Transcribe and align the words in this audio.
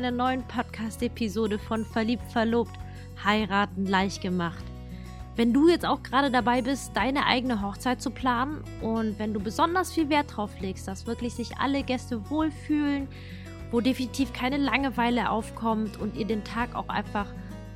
einer 0.00 0.12
neuen 0.12 0.42
Podcast-Episode 0.44 1.58
von 1.58 1.84
Verliebt, 1.84 2.22
Verlobt, 2.32 2.72
Heiraten 3.22 3.84
leicht 3.84 4.22
gemacht. 4.22 4.64
Wenn 5.36 5.52
du 5.52 5.68
jetzt 5.68 5.84
auch 5.84 6.02
gerade 6.02 6.30
dabei 6.30 6.62
bist, 6.62 6.96
deine 6.96 7.26
eigene 7.26 7.60
Hochzeit 7.60 8.00
zu 8.00 8.10
planen 8.10 8.64
und 8.80 9.18
wenn 9.18 9.34
du 9.34 9.40
besonders 9.40 9.92
viel 9.92 10.08
Wert 10.08 10.34
drauf 10.34 10.58
legst, 10.58 10.88
dass 10.88 11.06
wirklich 11.06 11.34
sich 11.34 11.58
alle 11.58 11.82
Gäste 11.82 12.30
wohlfühlen, 12.30 13.08
wo 13.70 13.82
definitiv 13.82 14.32
keine 14.32 14.56
Langeweile 14.56 15.28
aufkommt 15.28 16.00
und 16.00 16.16
ihr 16.16 16.26
den 16.26 16.44
Tag 16.44 16.74
auch 16.74 16.88
einfach 16.88 17.26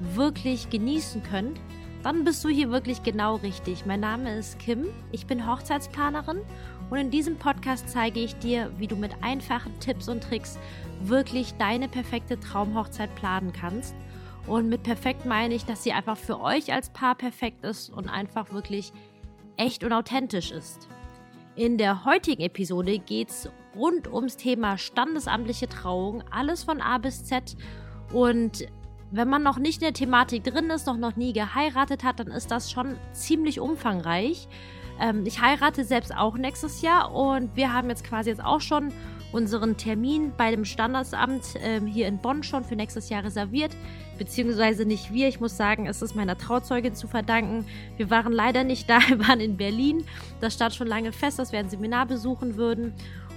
wirklich 0.01 0.71
genießen 0.71 1.23
könnt, 1.25 1.61
dann 2.05 2.23
bist 2.23 2.45
du 2.45 2.51
hier 2.51 2.71
wirklich 2.71 3.03
genau 3.03 3.37
richtig. 3.37 3.87
Mein 3.87 4.01
Name 4.01 4.37
ist 4.37 4.59
Kim, 4.59 4.89
ich 5.11 5.27
bin 5.27 5.51
Hochzeitsplanerin 5.51 6.43
und 6.91 6.99
in 6.99 7.11
diesem 7.11 7.37
Podcast 7.37 7.89
zeige 7.89 8.21
ich 8.21 8.37
dir, 8.37 8.71
wie 8.77 8.87
du 8.87 8.95
mit 8.95 9.13
einfachen 9.23 9.81
Tipps 9.81 10.11
und 10.11 10.23
Tricks 10.23 10.59
wirklich 11.03 11.55
deine 11.55 11.89
perfekte 11.89 12.39
Traumhochzeit 12.39 13.15
planen 13.15 13.55
kannst. 13.55 13.95
Und 14.47 14.69
mit 14.69 14.83
perfekt 14.83 15.25
meine 15.25 15.55
ich, 15.55 15.65
dass 15.65 15.83
sie 15.83 15.93
einfach 15.93 16.19
für 16.19 16.43
euch 16.43 16.75
als 16.75 16.91
Paar 16.91 17.15
perfekt 17.15 17.65
ist 17.65 17.89
und 17.89 18.11
einfach 18.11 18.53
wirklich 18.53 18.93
echt 19.57 19.83
und 19.83 19.95
authentisch 19.95 20.51
ist. 20.51 20.87
In 21.57 21.79
der 21.79 22.05
heutigen 22.05 22.43
Episode 22.43 22.99
geht 22.99 23.31
es 23.31 23.49
rund 23.75 24.13
ums 24.13 24.37
Thema 24.37 24.77
standesamtliche 24.77 25.71
Trauung, 25.71 26.23
alles 26.31 26.65
von 26.65 26.83
A 26.83 26.99
bis 26.99 27.25
Z. 27.25 27.57
Und 28.13 28.67
wenn 29.15 29.29
man 29.29 29.43
noch 29.43 29.59
nicht 29.59 29.81
in 29.81 29.87
der 29.87 29.93
Thematik 29.93 30.43
drin 30.43 30.71
ist, 30.71 30.87
noch, 30.87 30.97
noch 30.97 31.15
nie 31.15 31.33
geheiratet 31.33 32.03
hat, 32.03 32.19
dann 32.19 32.29
ist 32.29 32.51
das 32.51 32.71
schon 32.71 32.97
ziemlich 33.13 33.61
umfangreich. 33.61 34.49
Ähm, 35.01 35.25
ich 35.25 35.41
heirate 35.41 35.85
selbst 35.85 36.15
auch 36.15 36.37
nächstes 36.37 36.83
Jahr 36.83 37.15
und 37.15 37.55
wir 37.55 37.73
haben 37.73 37.89
jetzt 37.89 38.05
quasi 38.05 38.31
jetzt 38.31 38.45
auch 38.45 38.61
schon 38.61 38.93
unseren 39.33 39.77
Termin 39.77 40.33
bei 40.37 40.51
dem 40.51 40.65
Standesamt 40.65 41.55
ähm, 41.61 41.87
hier 41.87 42.07
in 42.09 42.19
Bonn 42.19 42.43
schon 42.43 42.65
für 42.65 42.77
nächstes 42.77 43.09
Jahr 43.09 43.25
reserviert. 43.25 43.77
Beziehungsweise 44.19 44.85
nicht 44.85 45.13
wir. 45.13 45.27
Ich 45.29 45.41
muss 45.41 45.57
sagen, 45.57 45.87
es 45.87 46.03
ist 46.03 46.15
meiner 46.15 46.39
Trauzeugin 46.39 46.95
zu 46.95 47.09
verdanken. 47.09 47.67
Wir 47.97 48.11
waren 48.11 48.33
leider 48.33 48.63
nicht 48.63 48.89
da, 48.91 48.99
wir 49.09 49.21
waren 49.27 49.41
in 49.41 49.57
Berlin. 49.57 50.05
Das 50.41 50.55
stand 50.55 50.75
schon 50.75 50.87
lange 50.87 51.13
fest, 51.13 51.39
dass 51.39 51.53
wir 51.53 51.61
ein 51.61 51.69
Seminar 51.69 52.07
besuchen 52.07 52.57
würden. 52.57 52.95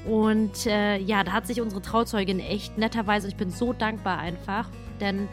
Und 0.07 0.65
äh, 0.65 0.97
ja, 0.97 1.23
da 1.23 1.33
hat 1.33 1.47
sich 1.47 1.61
unsere 1.61 1.81
Trauzeugin 1.81 2.39
echt 2.39 2.77
netterweise, 2.77 3.27
ich 3.27 3.35
bin 3.35 3.49
so 3.49 3.73
dankbar 3.73 4.19
einfach, 4.19 4.69
denn 5.01 5.27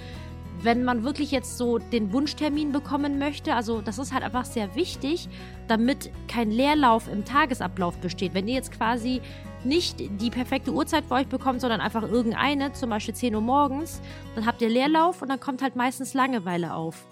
wenn 0.64 0.82
man 0.82 1.04
wirklich 1.04 1.30
jetzt 1.30 1.58
so 1.58 1.78
den 1.78 2.12
Wunschtermin 2.12 2.72
bekommen 2.72 3.18
möchte, 3.18 3.54
also 3.54 3.82
das 3.82 3.98
ist 3.98 4.12
halt 4.12 4.24
einfach 4.24 4.44
sehr 4.44 4.74
wichtig, 4.74 5.28
damit 5.68 6.10
kein 6.26 6.50
Leerlauf 6.50 7.06
im 7.08 7.24
Tagesablauf 7.24 7.98
besteht. 7.98 8.34
Wenn 8.34 8.48
ihr 8.48 8.54
jetzt 8.54 8.72
quasi 8.72 9.20
nicht 9.64 9.98
die 9.98 10.30
perfekte 10.30 10.72
Uhrzeit 10.72 11.04
für 11.04 11.14
euch 11.14 11.26
bekommt, 11.26 11.60
sondern 11.60 11.80
einfach 11.80 12.02
irgendeine, 12.02 12.72
zum 12.72 12.90
Beispiel 12.90 13.14
10 13.14 13.34
Uhr 13.34 13.40
morgens, 13.40 14.00
dann 14.34 14.46
habt 14.46 14.62
ihr 14.62 14.68
Leerlauf 14.68 15.22
und 15.22 15.28
dann 15.28 15.40
kommt 15.40 15.62
halt 15.62 15.76
meistens 15.76 16.14
Langeweile 16.14 16.74
auf. 16.74 17.06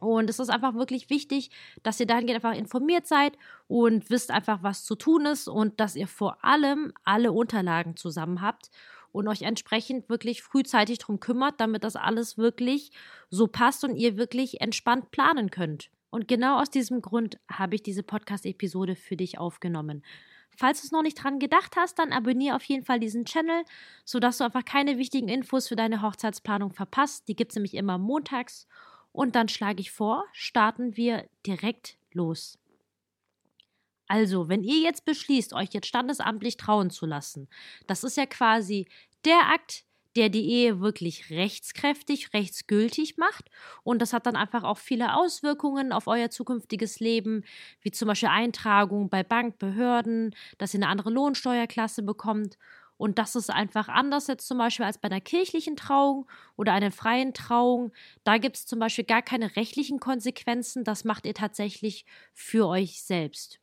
Und 0.00 0.30
es 0.30 0.38
ist 0.38 0.50
einfach 0.50 0.74
wirklich 0.74 1.10
wichtig, 1.10 1.50
dass 1.82 1.98
ihr 1.98 2.06
dahingehend 2.06 2.44
einfach 2.44 2.56
informiert 2.56 3.06
seid 3.06 3.36
und 3.66 4.10
wisst 4.10 4.30
einfach, 4.30 4.62
was 4.62 4.84
zu 4.84 4.94
tun 4.94 5.26
ist 5.26 5.48
und 5.48 5.80
dass 5.80 5.96
ihr 5.96 6.06
vor 6.06 6.44
allem 6.44 6.92
alle 7.04 7.32
Unterlagen 7.32 7.96
zusammen 7.96 8.40
habt 8.40 8.70
und 9.12 9.28
euch 9.28 9.42
entsprechend 9.42 10.08
wirklich 10.08 10.42
frühzeitig 10.42 10.98
darum 10.98 11.20
kümmert, 11.20 11.60
damit 11.60 11.84
das 11.84 11.96
alles 11.96 12.38
wirklich 12.38 12.90
so 13.30 13.46
passt 13.46 13.84
und 13.84 13.96
ihr 13.96 14.16
wirklich 14.16 14.60
entspannt 14.60 15.10
planen 15.10 15.50
könnt. 15.50 15.90
Und 16.10 16.28
genau 16.28 16.60
aus 16.60 16.70
diesem 16.70 17.02
Grund 17.02 17.38
habe 17.50 17.74
ich 17.74 17.82
diese 17.82 18.02
Podcast-Episode 18.02 18.96
für 18.96 19.16
dich 19.16 19.38
aufgenommen. 19.38 20.02
Falls 20.56 20.80
du 20.80 20.86
es 20.86 20.92
noch 20.92 21.02
nicht 21.02 21.22
dran 21.22 21.38
gedacht 21.38 21.76
hast, 21.76 21.98
dann 21.98 22.12
abonniere 22.12 22.56
auf 22.56 22.64
jeden 22.64 22.84
Fall 22.84 22.98
diesen 22.98 23.24
Channel, 23.24 23.62
sodass 24.04 24.38
du 24.38 24.44
einfach 24.44 24.64
keine 24.64 24.98
wichtigen 24.98 25.28
Infos 25.28 25.68
für 25.68 25.76
deine 25.76 26.02
Hochzeitsplanung 26.02 26.72
verpasst. 26.72 27.28
Die 27.28 27.36
gibt 27.36 27.52
es 27.52 27.56
nämlich 27.56 27.74
immer 27.74 27.98
montags. 27.98 28.66
Und 29.12 29.36
dann 29.36 29.48
schlage 29.48 29.80
ich 29.80 29.92
vor, 29.92 30.24
starten 30.32 30.96
wir 30.96 31.28
direkt 31.46 31.96
los. 32.12 32.58
Also, 34.08 34.48
wenn 34.48 34.64
ihr 34.64 34.78
jetzt 34.80 35.04
beschließt, 35.04 35.52
euch 35.52 35.70
jetzt 35.72 35.86
standesamtlich 35.86 36.56
trauen 36.56 36.90
zu 36.90 37.06
lassen, 37.06 37.48
das 37.86 38.04
ist 38.04 38.16
ja 38.16 38.26
quasi 38.26 38.86
der 39.24 39.50
Akt, 39.52 39.84
der 40.16 40.30
die 40.30 40.48
Ehe 40.50 40.80
wirklich 40.80 41.30
rechtskräftig, 41.30 42.32
rechtsgültig 42.32 43.18
macht. 43.18 43.50
Und 43.84 44.00
das 44.02 44.12
hat 44.12 44.26
dann 44.26 44.36
einfach 44.36 44.64
auch 44.64 44.78
viele 44.78 45.14
Auswirkungen 45.14 45.92
auf 45.92 46.06
euer 46.06 46.30
zukünftiges 46.30 46.98
Leben, 47.00 47.44
wie 47.82 47.90
zum 47.90 48.08
Beispiel 48.08 48.30
Eintragung 48.30 49.10
bei 49.10 49.22
Bank, 49.22 49.58
Behörden, 49.58 50.34
dass 50.56 50.74
ihr 50.74 50.78
eine 50.78 50.88
andere 50.88 51.10
Lohnsteuerklasse 51.10 52.02
bekommt. 52.02 52.58
Und 52.96 53.18
das 53.18 53.36
ist 53.36 53.50
einfach 53.50 53.88
anders 53.88 54.26
jetzt 54.26 54.48
zum 54.48 54.58
Beispiel 54.58 54.86
als 54.86 54.98
bei 54.98 55.06
einer 55.08 55.20
kirchlichen 55.20 55.76
Trauung 55.76 56.28
oder 56.56 56.72
einer 56.72 56.90
freien 56.90 57.32
Trauung. 57.32 57.92
Da 58.24 58.38
gibt 58.38 58.56
es 58.56 58.66
zum 58.66 58.80
Beispiel 58.80 59.04
gar 59.04 59.22
keine 59.22 59.54
rechtlichen 59.54 60.00
Konsequenzen. 60.00 60.82
Das 60.82 61.04
macht 61.04 61.26
ihr 61.26 61.34
tatsächlich 61.34 62.06
für 62.34 62.66
euch 62.66 63.02
selbst. 63.04 63.60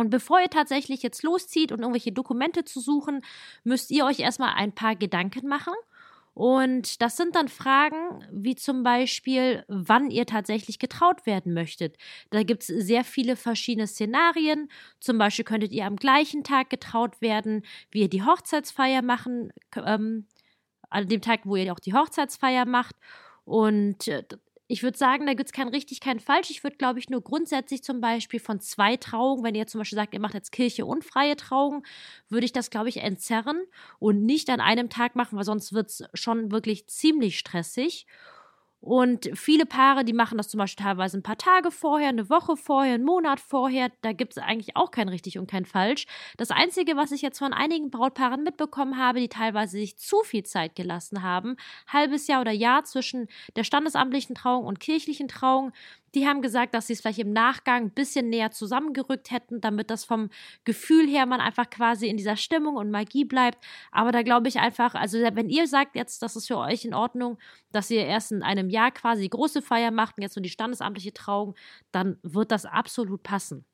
Und 0.00 0.08
bevor 0.08 0.40
ihr 0.40 0.48
tatsächlich 0.48 1.02
jetzt 1.02 1.22
loszieht 1.22 1.72
und 1.72 1.80
irgendwelche 1.80 2.10
Dokumente 2.10 2.64
zu 2.64 2.80
suchen, 2.80 3.20
müsst 3.64 3.90
ihr 3.90 4.06
euch 4.06 4.20
erstmal 4.20 4.54
ein 4.54 4.74
paar 4.74 4.96
Gedanken 4.96 5.46
machen. 5.46 5.74
Und 6.32 7.02
das 7.02 7.18
sind 7.18 7.36
dann 7.36 7.48
Fragen 7.48 8.24
wie 8.32 8.54
zum 8.54 8.82
Beispiel, 8.82 9.62
wann 9.68 10.10
ihr 10.10 10.24
tatsächlich 10.24 10.78
getraut 10.78 11.26
werden 11.26 11.52
möchtet. 11.52 11.98
Da 12.30 12.44
gibt 12.44 12.62
es 12.62 12.68
sehr 12.68 13.04
viele 13.04 13.36
verschiedene 13.36 13.86
Szenarien. 13.86 14.70
Zum 15.00 15.18
Beispiel 15.18 15.44
könntet 15.44 15.72
ihr 15.72 15.84
am 15.84 15.96
gleichen 15.96 16.44
Tag 16.44 16.70
getraut 16.70 17.20
werden, 17.20 17.66
wie 17.90 18.00
ihr 18.00 18.08
die 18.08 18.22
Hochzeitsfeier 18.22 19.02
machen, 19.02 19.52
ähm, 19.76 20.28
an 20.88 21.08
dem 21.08 21.20
Tag, 21.20 21.40
wo 21.44 21.56
ihr 21.56 21.74
auch 21.74 21.78
die 21.78 21.92
Hochzeitsfeier 21.92 22.64
macht. 22.64 22.96
Und 23.44 24.08
äh, 24.08 24.24
ich 24.70 24.84
würde 24.84 24.96
sagen, 24.96 25.26
da 25.26 25.34
gibt 25.34 25.48
es 25.48 25.52
kein 25.52 25.66
richtig, 25.66 26.00
kein 26.00 26.20
falsch. 26.20 26.48
Ich 26.50 26.62
würde, 26.62 26.76
glaube 26.76 27.00
ich, 27.00 27.10
nur 27.10 27.22
grundsätzlich 27.22 27.82
zum 27.82 28.00
Beispiel 28.00 28.38
von 28.38 28.60
zwei 28.60 28.96
Trauungen, 28.96 29.42
wenn 29.42 29.56
ihr 29.56 29.66
zum 29.66 29.80
Beispiel 29.80 29.96
sagt, 29.96 30.14
ihr 30.14 30.20
macht 30.20 30.34
jetzt 30.34 30.52
Kirche 30.52 30.86
und 30.86 31.04
freie 31.04 31.34
Trauung, 31.34 31.84
würde 32.28 32.44
ich 32.44 32.52
das, 32.52 32.70
glaube 32.70 32.88
ich, 32.88 32.98
entzerren 32.98 33.60
und 33.98 34.24
nicht 34.24 34.48
an 34.48 34.60
einem 34.60 34.88
Tag 34.88 35.16
machen, 35.16 35.36
weil 35.36 35.44
sonst 35.44 35.72
wird 35.72 35.88
es 35.88 36.04
schon 36.14 36.52
wirklich 36.52 36.86
ziemlich 36.86 37.36
stressig. 37.36 38.06
Und 38.80 39.30
viele 39.34 39.66
Paare, 39.66 40.04
die 40.04 40.14
machen 40.14 40.38
das 40.38 40.48
zum 40.48 40.58
Beispiel 40.58 40.84
teilweise 40.84 41.18
ein 41.18 41.22
paar 41.22 41.36
Tage 41.36 41.70
vorher, 41.70 42.08
eine 42.08 42.30
Woche 42.30 42.56
vorher, 42.56 42.94
einen 42.94 43.04
Monat 43.04 43.38
vorher. 43.38 43.90
Da 44.00 44.12
gibt 44.12 44.32
es 44.32 44.38
eigentlich 44.42 44.74
auch 44.74 44.90
kein 44.90 45.10
richtig 45.10 45.38
und 45.38 45.50
kein 45.50 45.66
falsch. 45.66 46.06
Das 46.38 46.50
Einzige, 46.50 46.96
was 46.96 47.12
ich 47.12 47.20
jetzt 47.20 47.38
von 47.38 47.52
einigen 47.52 47.90
Brautpaaren 47.90 48.42
mitbekommen 48.42 48.96
habe, 48.96 49.20
die 49.20 49.28
teilweise 49.28 49.72
sich 49.72 49.98
zu 49.98 50.22
viel 50.24 50.44
Zeit 50.44 50.76
gelassen 50.76 51.22
haben, 51.22 51.56
halbes 51.88 52.26
Jahr 52.26 52.40
oder 52.40 52.52
Jahr 52.52 52.84
zwischen 52.84 53.28
der 53.54 53.64
standesamtlichen 53.64 54.34
Trauung 54.34 54.64
und 54.64 54.80
kirchlichen 54.80 55.28
Trauung, 55.28 55.72
die 56.14 56.26
haben 56.26 56.42
gesagt, 56.42 56.74
dass 56.74 56.86
sie 56.86 56.94
es 56.94 57.00
vielleicht 57.00 57.18
im 57.18 57.32
Nachgang 57.32 57.84
ein 57.84 57.90
bisschen 57.90 58.28
näher 58.28 58.50
zusammengerückt 58.50 59.30
hätten, 59.30 59.60
damit 59.60 59.90
das 59.90 60.04
vom 60.04 60.30
Gefühl 60.64 61.06
her 61.06 61.26
man 61.26 61.40
einfach 61.40 61.70
quasi 61.70 62.08
in 62.08 62.16
dieser 62.16 62.36
Stimmung 62.36 62.76
und 62.76 62.90
Magie 62.90 63.24
bleibt. 63.24 63.64
Aber 63.92 64.12
da 64.12 64.22
glaube 64.22 64.48
ich 64.48 64.58
einfach, 64.58 64.94
also 64.94 65.18
wenn 65.18 65.48
ihr 65.48 65.66
sagt 65.66 65.96
jetzt, 65.96 66.22
das 66.22 66.36
ist 66.36 66.48
für 66.48 66.58
euch 66.58 66.84
in 66.84 66.94
Ordnung, 66.94 67.38
dass 67.72 67.90
ihr 67.90 68.04
erst 68.04 68.32
in 68.32 68.42
einem 68.42 68.70
Jahr 68.70 68.90
quasi 68.90 69.22
die 69.22 69.30
große 69.30 69.62
Feier 69.62 69.90
macht 69.90 70.16
und 70.16 70.22
jetzt 70.22 70.36
nur 70.36 70.42
die 70.42 70.50
standesamtliche 70.50 71.12
Trauung, 71.12 71.54
dann 71.92 72.18
wird 72.22 72.50
das 72.50 72.66
absolut 72.66 73.22
passen. 73.22 73.64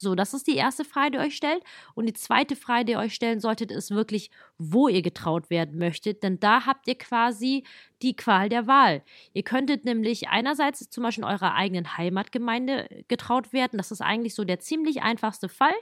So, 0.00 0.14
das 0.14 0.32
ist 0.32 0.46
die 0.46 0.54
erste 0.54 0.84
Frage, 0.84 1.10
die 1.10 1.18
ihr 1.18 1.26
euch 1.26 1.36
stellt. 1.36 1.62
Und 1.94 2.06
die 2.06 2.12
zweite 2.12 2.54
Frage, 2.54 2.84
die 2.84 2.92
ihr 2.92 3.00
euch 3.00 3.14
stellen 3.14 3.40
solltet, 3.40 3.72
ist 3.72 3.90
wirklich, 3.90 4.30
wo 4.56 4.86
ihr 4.86 5.02
getraut 5.02 5.50
werden 5.50 5.76
möchtet. 5.76 6.22
Denn 6.22 6.38
da 6.38 6.66
habt 6.66 6.86
ihr 6.86 6.96
quasi 6.96 7.64
die 8.02 8.14
Qual 8.14 8.48
der 8.48 8.66
Wahl. 8.66 9.02
Ihr 9.32 9.42
könntet 9.42 9.84
nämlich 9.84 10.28
einerseits 10.28 10.88
zum 10.90 11.02
Beispiel 11.02 11.24
in 11.24 11.30
eurer 11.30 11.54
eigenen 11.54 11.96
Heimatgemeinde 11.96 13.04
getraut 13.08 13.52
werden. 13.52 13.76
Das 13.76 13.90
ist 13.90 14.00
eigentlich 14.00 14.34
so 14.34 14.44
der 14.44 14.60
ziemlich 14.60 15.02
einfachste 15.02 15.48
Fall. 15.48 15.74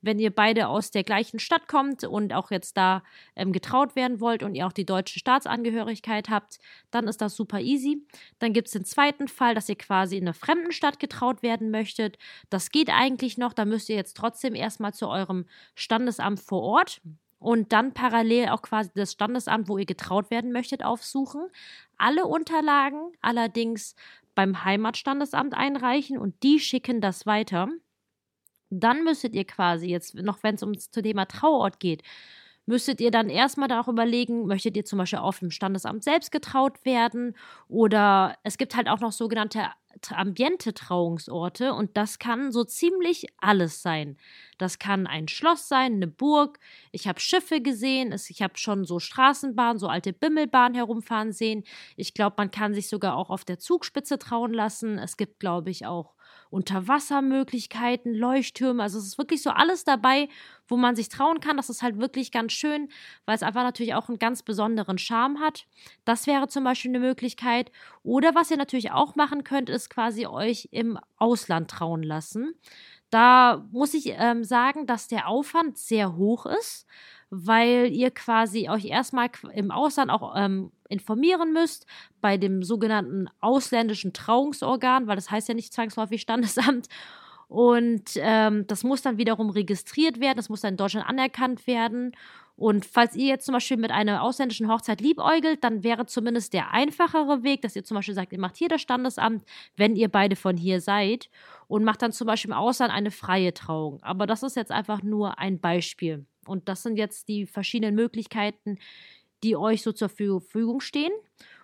Wenn 0.00 0.18
ihr 0.18 0.30
beide 0.30 0.68
aus 0.68 0.90
der 0.90 1.04
gleichen 1.04 1.38
Stadt 1.38 1.68
kommt 1.68 2.04
und 2.04 2.32
auch 2.32 2.50
jetzt 2.50 2.76
da 2.76 3.02
ähm, 3.36 3.52
getraut 3.52 3.96
werden 3.96 4.20
wollt 4.20 4.42
und 4.42 4.54
ihr 4.54 4.66
auch 4.66 4.72
die 4.72 4.86
deutsche 4.86 5.18
Staatsangehörigkeit 5.18 6.28
habt, 6.28 6.58
dann 6.90 7.08
ist 7.08 7.20
das 7.20 7.34
super 7.34 7.60
easy. 7.60 8.06
Dann 8.38 8.52
gibt 8.52 8.68
es 8.68 8.72
den 8.72 8.84
zweiten 8.84 9.28
Fall, 9.28 9.54
dass 9.54 9.68
ihr 9.68 9.76
quasi 9.76 10.16
in 10.16 10.24
einer 10.24 10.34
fremden 10.34 10.72
Stadt 10.72 10.98
getraut 10.98 11.42
werden 11.42 11.70
möchtet. 11.70 12.18
Das 12.50 12.70
geht 12.70 12.90
eigentlich 12.90 13.38
noch. 13.38 13.52
Da 13.52 13.64
müsst 13.64 13.88
ihr 13.88 13.96
jetzt 13.96 14.16
trotzdem 14.16 14.54
erstmal 14.54 14.92
zu 14.92 15.08
eurem 15.08 15.46
Standesamt 15.74 16.40
vor 16.40 16.62
Ort 16.62 17.00
und 17.42 17.72
dann 17.72 17.92
parallel 17.92 18.48
auch 18.48 18.62
quasi 18.62 18.90
das 18.94 19.12
Standesamt, 19.12 19.68
wo 19.68 19.78
ihr 19.78 19.86
getraut 19.86 20.30
werden 20.30 20.52
möchtet, 20.52 20.84
aufsuchen. 20.84 21.48
Alle 21.98 22.26
Unterlagen 22.26 23.12
allerdings 23.20 23.94
beim 24.34 24.64
Heimatstandesamt 24.64 25.54
einreichen 25.54 26.18
und 26.18 26.42
die 26.42 26.60
schicken 26.60 27.00
das 27.00 27.26
weiter. 27.26 27.68
Dann 28.70 29.04
müsstet 29.04 29.34
ihr 29.34 29.44
quasi 29.44 29.88
jetzt, 29.88 30.14
noch 30.14 30.42
wenn 30.42 30.54
es 30.54 30.62
ums 30.62 30.90
Thema 30.90 31.26
Trauort 31.26 31.80
geht, 31.80 32.02
müsstet 32.64 33.00
ihr 33.00 33.10
dann 33.10 33.28
erstmal 33.28 33.70
auch 33.72 33.88
überlegen, 33.88 34.46
möchtet 34.46 34.76
ihr 34.76 34.84
zum 34.84 34.98
Beispiel 34.98 35.18
auf 35.18 35.40
dem 35.40 35.50
Standesamt 35.50 36.04
selbst 36.04 36.30
getraut 36.30 36.84
werden 36.84 37.36
oder 37.68 38.36
es 38.44 38.56
gibt 38.56 38.76
halt 38.76 38.88
auch 38.88 39.00
noch 39.00 39.12
sogenannte 39.12 39.66
Ambiente-Trauungsorte 40.10 41.72
und 41.72 41.96
das 41.96 42.18
kann 42.18 42.50
so 42.50 42.64
ziemlich 42.64 43.26
alles 43.38 43.82
sein. 43.82 44.16
Das 44.58 44.78
kann 44.78 45.06
ein 45.06 45.28
Schloss 45.28 45.68
sein, 45.68 45.94
eine 45.94 46.06
Burg. 46.08 46.58
Ich 46.90 47.06
habe 47.06 47.20
Schiffe 47.20 47.60
gesehen. 47.60 48.12
Ich 48.28 48.42
habe 48.42 48.58
schon 48.58 48.84
so 48.84 48.98
Straßenbahnen, 48.98 49.78
so 49.78 49.86
alte 49.88 50.12
Bimmelbahnen 50.12 50.74
herumfahren 50.74 51.32
sehen. 51.32 51.64
Ich 51.96 52.14
glaube, 52.14 52.34
man 52.38 52.50
kann 52.50 52.74
sich 52.74 52.88
sogar 52.88 53.16
auch 53.16 53.30
auf 53.30 53.44
der 53.44 53.58
Zugspitze 53.58 54.18
trauen 54.18 54.52
lassen. 54.52 54.98
Es 54.98 55.16
gibt, 55.16 55.38
glaube 55.38 55.70
ich, 55.70 55.86
auch 55.86 56.14
Unterwassermöglichkeiten, 56.52 58.14
Leuchttürme. 58.14 58.82
Also 58.82 58.98
es 58.98 59.06
ist 59.06 59.18
wirklich 59.18 59.42
so 59.42 59.50
alles 59.50 59.84
dabei, 59.84 60.28
wo 60.68 60.76
man 60.76 60.94
sich 60.94 61.08
trauen 61.08 61.40
kann. 61.40 61.56
Das 61.56 61.70
ist 61.70 61.82
halt 61.82 61.98
wirklich 61.98 62.30
ganz 62.30 62.52
schön, 62.52 62.88
weil 63.24 63.34
es 63.34 63.42
einfach 63.42 63.62
natürlich 63.62 63.94
auch 63.94 64.08
einen 64.08 64.18
ganz 64.18 64.42
besonderen 64.42 64.98
Charme 64.98 65.40
hat. 65.40 65.66
Das 66.04 66.26
wäre 66.26 66.48
zum 66.48 66.64
Beispiel 66.64 66.90
eine 66.90 67.00
Möglichkeit. 67.00 67.72
Oder 68.02 68.34
was 68.34 68.50
ihr 68.50 68.58
natürlich 68.58 68.90
auch 68.90 69.16
machen 69.16 69.44
könnt, 69.44 69.70
ist 69.70 69.88
quasi 69.88 70.26
euch 70.26 70.68
im 70.72 70.98
Ausland 71.16 71.70
trauen 71.70 72.02
lassen. 72.02 72.54
Da 73.08 73.66
muss 73.72 73.94
ich 73.94 74.14
ähm, 74.16 74.44
sagen, 74.44 74.86
dass 74.86 75.08
der 75.08 75.28
Aufwand 75.28 75.78
sehr 75.78 76.16
hoch 76.16 76.46
ist, 76.46 76.86
weil 77.34 77.90
ihr 77.90 78.10
quasi 78.10 78.68
euch 78.68 78.84
erstmal 78.84 79.30
im 79.54 79.70
Ausland 79.70 80.10
auch 80.10 80.34
ähm, 80.36 80.70
informieren 80.90 81.54
müsst 81.54 81.86
bei 82.20 82.36
dem 82.36 82.62
sogenannten 82.62 83.26
ausländischen 83.40 84.12
Trauungsorgan, 84.12 85.06
weil 85.06 85.16
das 85.16 85.30
heißt 85.30 85.48
ja 85.48 85.54
nicht 85.54 85.72
zwangsläufig 85.72 86.20
Standesamt. 86.20 86.88
Und 87.48 88.10
ähm, 88.16 88.66
das 88.66 88.84
muss 88.84 89.00
dann 89.00 89.16
wiederum 89.16 89.48
registriert 89.48 90.20
werden, 90.20 90.36
das 90.36 90.50
muss 90.50 90.60
dann 90.60 90.74
in 90.74 90.76
Deutschland 90.76 91.08
anerkannt 91.08 91.66
werden. 91.66 92.12
Und 92.54 92.84
falls 92.84 93.16
ihr 93.16 93.28
jetzt 93.28 93.46
zum 93.46 93.54
Beispiel 93.54 93.78
mit 93.78 93.90
einer 93.90 94.22
ausländischen 94.22 94.70
Hochzeit 94.70 95.00
liebäugelt, 95.00 95.64
dann 95.64 95.82
wäre 95.82 96.04
zumindest 96.04 96.52
der 96.52 96.72
einfachere 96.72 97.42
Weg, 97.42 97.62
dass 97.62 97.76
ihr 97.76 97.84
zum 97.84 97.94
Beispiel 97.94 98.14
sagt, 98.14 98.34
ihr 98.34 98.40
macht 98.40 98.58
hier 98.58 98.68
das 98.68 98.82
Standesamt, 98.82 99.46
wenn 99.76 99.96
ihr 99.96 100.10
beide 100.10 100.36
von 100.36 100.58
hier 100.58 100.82
seid 100.82 101.30
und 101.66 101.82
macht 101.82 102.02
dann 102.02 102.12
zum 102.12 102.26
Beispiel 102.26 102.50
im 102.50 102.56
Ausland 102.56 102.92
eine 102.92 103.10
freie 103.10 103.54
Trauung. 103.54 104.02
Aber 104.02 104.26
das 104.26 104.42
ist 104.42 104.56
jetzt 104.56 104.70
einfach 104.70 105.02
nur 105.02 105.38
ein 105.38 105.60
Beispiel. 105.60 106.26
Und 106.46 106.68
das 106.68 106.82
sind 106.82 106.96
jetzt 106.96 107.28
die 107.28 107.46
verschiedenen 107.46 107.94
Möglichkeiten, 107.94 108.78
die 109.42 109.56
euch 109.56 109.82
so 109.82 109.92
zur 109.92 110.08
Verfügung 110.08 110.80
stehen. 110.80 111.12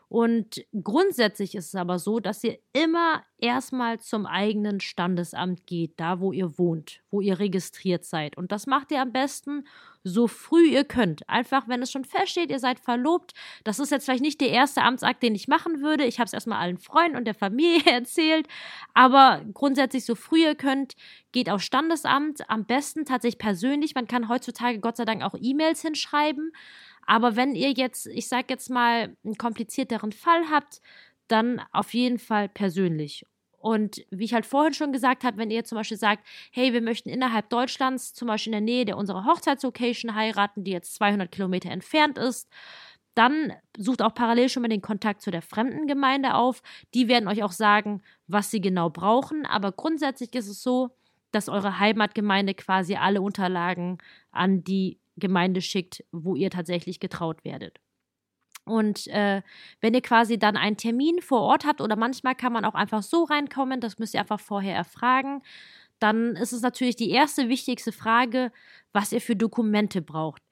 Und 0.08 0.64
grundsätzlich 0.82 1.54
ist 1.54 1.68
es 1.68 1.74
aber 1.74 1.98
so, 1.98 2.18
dass 2.18 2.42
ihr 2.42 2.58
immer 2.72 3.22
erstmal 3.36 4.00
zum 4.00 4.24
eigenen 4.24 4.80
Standesamt 4.80 5.66
geht, 5.66 6.00
da 6.00 6.20
wo 6.20 6.32
ihr 6.32 6.58
wohnt, 6.58 7.02
wo 7.10 7.20
ihr 7.20 7.38
registriert 7.38 8.04
seid. 8.04 8.36
Und 8.38 8.50
das 8.50 8.66
macht 8.66 8.90
ihr 8.90 9.02
am 9.02 9.12
besten 9.12 9.64
so 10.04 10.26
früh 10.26 10.66
ihr 10.66 10.84
könnt. 10.84 11.28
Einfach, 11.28 11.68
wenn 11.68 11.82
es 11.82 11.90
schon 11.90 12.04
feststeht, 12.04 12.50
ihr 12.50 12.58
seid 12.58 12.80
verlobt. 12.80 13.34
Das 13.64 13.78
ist 13.78 13.90
jetzt 13.90 14.04
vielleicht 14.04 14.22
nicht 14.22 14.40
der 14.40 14.50
erste 14.50 14.82
Amtsakt, 14.82 15.22
den 15.22 15.34
ich 15.34 15.48
machen 15.48 15.82
würde. 15.82 16.04
Ich 16.04 16.18
habe 16.18 16.26
es 16.26 16.32
erstmal 16.32 16.60
allen 16.60 16.78
Freunden 16.78 17.16
und 17.16 17.26
der 17.26 17.34
Familie 17.34 17.82
erzählt. 17.92 18.48
Aber 18.94 19.42
grundsätzlich 19.52 20.04
so 20.04 20.14
früh 20.14 20.42
ihr 20.42 20.54
könnt, 20.54 20.94
geht 21.32 21.50
aufs 21.50 21.64
Standesamt. 21.64 22.48
Am 22.48 22.64
besten 22.64 23.04
tatsächlich 23.04 23.38
persönlich. 23.38 23.94
Man 23.94 24.08
kann 24.08 24.28
heutzutage 24.28 24.80
Gott 24.80 24.96
sei 24.96 25.04
Dank 25.04 25.22
auch 25.22 25.34
E-Mails 25.38 25.82
hinschreiben. 25.82 26.52
Aber 27.08 27.36
wenn 27.36 27.54
ihr 27.54 27.72
jetzt, 27.72 28.06
ich 28.06 28.28
sage 28.28 28.48
jetzt 28.50 28.68
mal, 28.68 29.16
einen 29.24 29.38
komplizierteren 29.38 30.12
Fall 30.12 30.50
habt, 30.50 30.82
dann 31.26 31.62
auf 31.72 31.94
jeden 31.94 32.18
Fall 32.18 32.50
persönlich. 32.50 33.24
Und 33.56 34.04
wie 34.10 34.26
ich 34.26 34.34
halt 34.34 34.44
vorhin 34.44 34.74
schon 34.74 34.92
gesagt 34.92 35.24
habe, 35.24 35.38
wenn 35.38 35.50
ihr 35.50 35.64
zum 35.64 35.76
Beispiel 35.76 35.96
sagt, 35.96 36.22
hey, 36.52 36.74
wir 36.74 36.82
möchten 36.82 37.08
innerhalb 37.08 37.48
Deutschlands, 37.48 38.12
zum 38.12 38.28
Beispiel 38.28 38.52
in 38.52 38.64
der 38.64 38.74
Nähe 38.74 38.84
der 38.84 38.98
unserer 38.98 39.24
Hochzeitslocation 39.24 40.14
heiraten, 40.14 40.64
die 40.64 40.70
jetzt 40.70 40.96
200 40.96 41.32
Kilometer 41.32 41.70
entfernt 41.70 42.18
ist, 42.18 42.46
dann 43.14 43.54
sucht 43.76 44.02
auch 44.02 44.12
parallel 44.12 44.50
schon 44.50 44.60
mal 44.60 44.68
den 44.68 44.82
Kontakt 44.82 45.22
zu 45.22 45.30
der 45.30 45.42
fremden 45.42 45.86
Gemeinde 45.86 46.34
auf. 46.34 46.60
Die 46.92 47.08
werden 47.08 47.26
euch 47.26 47.42
auch 47.42 47.52
sagen, 47.52 48.02
was 48.26 48.50
sie 48.50 48.60
genau 48.60 48.90
brauchen. 48.90 49.46
Aber 49.46 49.72
grundsätzlich 49.72 50.34
ist 50.34 50.48
es 50.48 50.62
so, 50.62 50.90
dass 51.32 51.48
eure 51.48 51.78
Heimatgemeinde 51.78 52.52
quasi 52.52 52.96
alle 52.96 53.22
Unterlagen 53.22 53.96
an 54.30 54.62
die 54.62 54.98
Gemeinde 55.18 55.60
schickt, 55.60 56.04
wo 56.12 56.34
ihr 56.34 56.50
tatsächlich 56.50 57.00
getraut 57.00 57.44
werdet. 57.44 57.78
Und 58.64 59.06
äh, 59.08 59.42
wenn 59.80 59.94
ihr 59.94 60.02
quasi 60.02 60.38
dann 60.38 60.56
einen 60.56 60.76
Termin 60.76 61.20
vor 61.20 61.40
Ort 61.40 61.64
habt 61.64 61.80
oder 61.80 61.96
manchmal 61.96 62.34
kann 62.34 62.52
man 62.52 62.64
auch 62.64 62.74
einfach 62.74 63.02
so 63.02 63.24
reinkommen, 63.24 63.80
das 63.80 63.98
müsst 63.98 64.14
ihr 64.14 64.20
einfach 64.20 64.40
vorher 64.40 64.76
erfragen, 64.76 65.42
dann 65.98 66.36
ist 66.36 66.52
es 66.52 66.62
natürlich 66.62 66.96
die 66.96 67.10
erste 67.10 67.48
wichtigste 67.48 67.92
Frage, 67.92 68.52
was 68.92 69.12
ihr 69.12 69.20
für 69.20 69.36
Dokumente 69.36 70.02
braucht. 70.02 70.42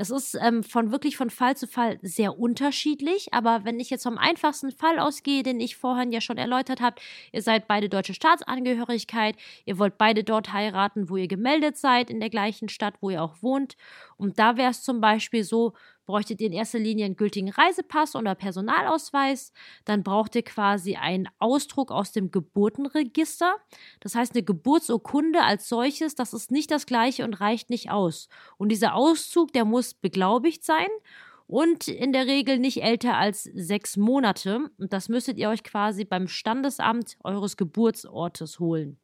Es 0.00 0.08
ist 0.08 0.34
ähm, 0.40 0.64
von 0.64 0.92
wirklich 0.92 1.18
von 1.18 1.28
Fall 1.28 1.58
zu 1.58 1.66
Fall 1.66 1.98
sehr 2.00 2.38
unterschiedlich, 2.38 3.34
aber 3.34 3.66
wenn 3.66 3.78
ich 3.78 3.90
jetzt 3.90 4.04
vom 4.04 4.16
einfachsten 4.16 4.70
Fall 4.70 4.98
ausgehe, 4.98 5.42
den 5.42 5.60
ich 5.60 5.76
vorhin 5.76 6.10
ja 6.10 6.22
schon 6.22 6.38
erläutert 6.38 6.80
habe, 6.80 6.96
ihr 7.32 7.42
seid 7.42 7.68
beide 7.68 7.90
deutsche 7.90 8.14
Staatsangehörigkeit, 8.14 9.36
ihr 9.66 9.78
wollt 9.78 9.98
beide 9.98 10.24
dort 10.24 10.54
heiraten, 10.54 11.10
wo 11.10 11.18
ihr 11.18 11.28
gemeldet 11.28 11.76
seid, 11.76 12.08
in 12.08 12.18
der 12.18 12.30
gleichen 12.30 12.70
Stadt, 12.70 12.94
wo 13.02 13.10
ihr 13.10 13.22
auch 13.22 13.42
wohnt. 13.42 13.76
Und 14.16 14.38
da 14.38 14.56
wäre 14.56 14.70
es 14.70 14.82
zum 14.82 15.02
Beispiel 15.02 15.44
so, 15.44 15.74
bräuchtet 16.10 16.40
ihr 16.40 16.48
in 16.48 16.52
erster 16.52 16.80
Linie 16.80 17.04
einen 17.04 17.14
gültigen 17.14 17.50
Reisepass 17.50 18.16
oder 18.16 18.34
Personalausweis. 18.34 19.52
Dann 19.84 20.02
braucht 20.02 20.34
ihr 20.34 20.42
quasi 20.42 20.96
einen 20.96 21.28
Ausdruck 21.38 21.92
aus 21.92 22.10
dem 22.10 22.32
Geburtenregister. 22.32 23.54
Das 24.00 24.16
heißt, 24.16 24.34
eine 24.34 24.42
Geburtsurkunde 24.42 25.42
als 25.42 25.68
solches, 25.68 26.16
das 26.16 26.34
ist 26.34 26.50
nicht 26.50 26.72
das 26.72 26.86
gleiche 26.86 27.24
und 27.24 27.40
reicht 27.40 27.70
nicht 27.70 27.90
aus. 27.90 28.28
Und 28.58 28.70
dieser 28.70 28.96
Auszug, 28.96 29.52
der 29.52 29.64
muss 29.64 29.94
beglaubigt 29.94 30.64
sein 30.64 30.88
und 31.46 31.86
in 31.86 32.12
der 32.12 32.26
Regel 32.26 32.58
nicht 32.58 32.82
älter 32.82 33.16
als 33.16 33.44
sechs 33.44 33.96
Monate. 33.96 34.68
Und 34.78 34.92
das 34.92 35.08
müsstet 35.08 35.38
ihr 35.38 35.48
euch 35.48 35.62
quasi 35.62 36.04
beim 36.04 36.26
Standesamt 36.26 37.18
eures 37.22 37.56
Geburtsortes 37.56 38.58
holen. 38.58 38.98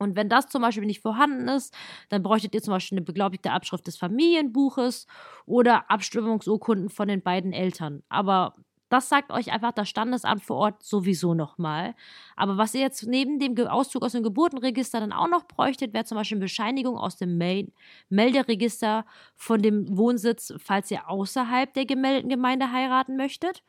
Und 0.00 0.16
wenn 0.16 0.30
das 0.30 0.48
zum 0.48 0.62
Beispiel 0.62 0.86
nicht 0.86 1.02
vorhanden 1.02 1.46
ist, 1.48 1.76
dann 2.08 2.22
bräuchtet 2.22 2.54
ihr 2.54 2.62
zum 2.62 2.72
Beispiel 2.72 2.96
eine 2.96 3.04
beglaubigte 3.04 3.52
Abschrift 3.52 3.86
des 3.86 3.98
Familienbuches 3.98 5.06
oder 5.44 5.90
Abstimmungsurkunden 5.90 6.88
von 6.88 7.06
den 7.06 7.22
beiden 7.22 7.52
Eltern. 7.52 8.02
Aber 8.08 8.54
das 8.88 9.10
sagt 9.10 9.30
euch 9.30 9.52
einfach 9.52 9.72
das 9.72 9.90
Standesamt 9.90 10.42
vor 10.42 10.56
Ort 10.56 10.82
sowieso 10.82 11.34
nochmal. 11.34 11.94
Aber 12.34 12.56
was 12.56 12.74
ihr 12.74 12.80
jetzt 12.80 13.06
neben 13.06 13.38
dem 13.38 13.56
Auszug 13.68 14.02
aus 14.02 14.12
dem 14.12 14.22
Geburtenregister 14.22 15.00
dann 15.00 15.12
auch 15.12 15.28
noch 15.28 15.44
bräuchtet, 15.44 15.92
wäre 15.92 16.06
zum 16.06 16.16
Beispiel 16.16 16.36
eine 16.36 16.46
Bescheinigung 16.46 16.96
aus 16.96 17.16
dem 17.16 17.38
Melderegister 18.08 19.04
von 19.36 19.60
dem 19.60 19.96
Wohnsitz, 19.98 20.54
falls 20.56 20.90
ihr 20.90 21.10
außerhalb 21.10 21.74
der 21.74 21.84
gemeldeten 21.84 22.30
Gemeinde 22.30 22.72
heiraten 22.72 23.16
möchtet. 23.16 23.62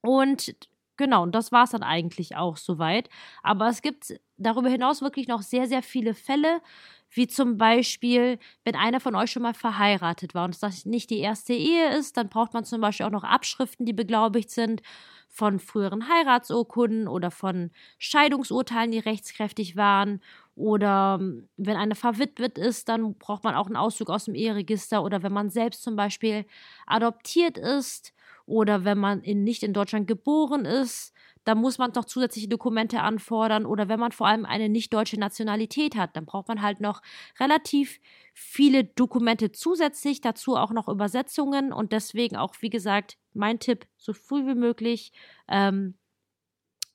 Und 0.00 0.56
Genau, 0.96 1.22
und 1.24 1.34
das 1.34 1.50
war 1.50 1.64
es 1.64 1.70
dann 1.70 1.82
eigentlich 1.82 2.36
auch 2.36 2.56
soweit. 2.56 3.08
Aber 3.42 3.68
es 3.68 3.82
gibt 3.82 4.14
darüber 4.36 4.68
hinaus 4.68 5.02
wirklich 5.02 5.26
noch 5.26 5.42
sehr, 5.42 5.66
sehr 5.66 5.82
viele 5.82 6.14
Fälle, 6.14 6.60
wie 7.10 7.26
zum 7.26 7.58
Beispiel, 7.58 8.38
wenn 8.64 8.76
einer 8.76 9.00
von 9.00 9.14
euch 9.16 9.30
schon 9.30 9.42
mal 9.42 9.54
verheiratet 9.54 10.34
war 10.34 10.44
und 10.44 10.60
das 10.62 10.84
nicht 10.86 11.10
die 11.10 11.18
erste 11.18 11.52
Ehe 11.52 11.96
ist, 11.96 12.16
dann 12.16 12.28
braucht 12.28 12.54
man 12.54 12.64
zum 12.64 12.80
Beispiel 12.80 13.06
auch 13.06 13.10
noch 13.10 13.24
Abschriften, 13.24 13.86
die 13.86 13.92
beglaubigt 13.92 14.50
sind 14.50 14.82
von 15.28 15.58
früheren 15.58 16.08
Heiratsurkunden 16.08 17.08
oder 17.08 17.30
von 17.32 17.70
Scheidungsurteilen, 17.98 18.92
die 18.92 18.98
rechtskräftig 19.00 19.76
waren. 19.76 20.20
Oder 20.56 21.18
ähm, 21.20 21.48
wenn 21.56 21.76
eine 21.76 21.96
verwitwet 21.96 22.56
ist, 22.58 22.88
dann 22.88 23.14
braucht 23.18 23.42
man 23.44 23.54
auch 23.56 23.66
einen 23.66 23.76
Auszug 23.76 24.10
aus 24.10 24.26
dem 24.26 24.34
Eheregister. 24.36 25.02
Oder 25.02 25.22
wenn 25.24 25.32
man 25.32 25.50
selbst 25.50 25.82
zum 25.82 25.96
Beispiel 25.96 26.46
adoptiert 26.86 27.58
ist, 27.58 28.12
oder 28.46 28.84
wenn 28.84 28.98
man 28.98 29.22
in, 29.22 29.44
nicht 29.44 29.62
in 29.62 29.72
Deutschland 29.72 30.06
geboren 30.06 30.64
ist, 30.64 31.12
dann 31.44 31.58
muss 31.58 31.78
man 31.78 31.92
noch 31.94 32.06
zusätzliche 32.06 32.48
Dokumente 32.48 33.00
anfordern. 33.00 33.66
Oder 33.66 33.88
wenn 33.88 34.00
man 34.00 34.12
vor 34.12 34.26
allem 34.26 34.46
eine 34.46 34.68
nicht 34.68 34.92
deutsche 34.92 35.20
Nationalität 35.20 35.94
hat, 35.94 36.16
dann 36.16 36.24
braucht 36.24 36.48
man 36.48 36.62
halt 36.62 36.80
noch 36.80 37.02
relativ 37.38 38.00
viele 38.32 38.84
Dokumente 38.84 39.52
zusätzlich, 39.52 40.20
dazu 40.20 40.56
auch 40.56 40.70
noch 40.70 40.88
Übersetzungen. 40.88 41.72
Und 41.72 41.92
deswegen 41.92 42.36
auch, 42.36 42.54
wie 42.60 42.70
gesagt, 42.70 43.18
mein 43.34 43.58
Tipp, 43.58 43.86
so 43.98 44.12
früh 44.14 44.46
wie 44.46 44.54
möglich 44.54 45.12
ähm, 45.48 45.94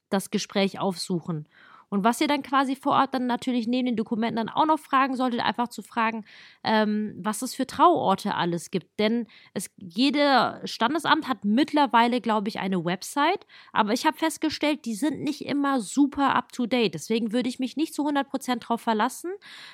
das 0.09 0.31
Gespräch 0.31 0.79
aufsuchen. 0.79 1.47
Und 1.89 2.03
was 2.03 2.21
ihr 2.21 2.27
dann 2.27 2.43
quasi 2.43 2.75
vor 2.75 2.93
Ort 2.93 3.13
dann 3.13 3.25
natürlich 3.25 3.67
neben 3.67 3.87
den 3.87 3.95
Dokumenten 3.95 4.37
dann 4.37 4.49
auch 4.49 4.65
noch 4.65 4.79
fragen 4.79 5.15
solltet, 5.15 5.41
einfach 5.41 5.69
zu 5.69 5.81
fragen, 5.81 6.23
ähm, 6.63 7.15
was 7.17 7.41
es 7.41 7.55
für 7.55 7.65
Trauorte 7.65 8.35
alles 8.35 8.71
gibt. 8.71 8.99
Denn 8.99 9.27
es, 9.53 9.69
jede 9.77 10.61
Standesamt 10.65 11.27
hat 11.27 11.45
mittlerweile, 11.45 12.21
glaube 12.21 12.49
ich, 12.49 12.59
eine 12.59 12.85
Website, 12.85 13.45
aber 13.73 13.93
ich 13.93 14.05
habe 14.05 14.17
festgestellt, 14.17 14.85
die 14.85 14.95
sind 14.95 15.21
nicht 15.21 15.45
immer 15.45 15.81
super 15.81 16.35
up-to-date. 16.35 16.93
Deswegen 16.93 17.31
würde 17.31 17.49
ich 17.49 17.59
mich 17.59 17.75
nicht 17.75 17.93
zu 17.93 18.07
100% 18.07 18.59
darauf 18.59 18.81
verlassen, 18.81 19.31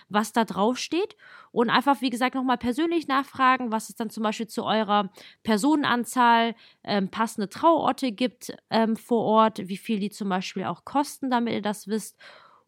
was 0.10 0.32
da 0.32 0.46
drauf 0.46 0.78
steht 0.78 1.16
und 1.52 1.70
einfach, 1.70 2.02
wie 2.02 2.10
gesagt, 2.10 2.36
nochmal 2.36 2.58
persönlich 2.58 3.08
nachfragen, 3.08 3.72
was 3.72 3.90
es 3.90 3.96
dann 3.96 4.10
zum 4.10 4.24
Beispiel 4.24 4.48
zu 4.48 4.64
eurer 4.64 5.10
Personenanzahl 5.44 6.56
ähm, 6.84 7.10
passende 7.10 7.50
Trauorte 7.50 8.12
gibt 8.12 8.56
ähm, 8.70 8.96
vor 8.96 9.24
Ort, 9.24 9.68
wie 9.68 9.78
viel 9.78 10.00
die 10.00 10.10
zum 10.10 10.30
Beispiel 10.30 10.66
auch 10.66 10.86
kosten, 10.86 11.30
damit 11.30 11.54
ihr 11.54 11.62
das 11.62 11.88
wisst 11.88 12.05
ist. 12.06 12.18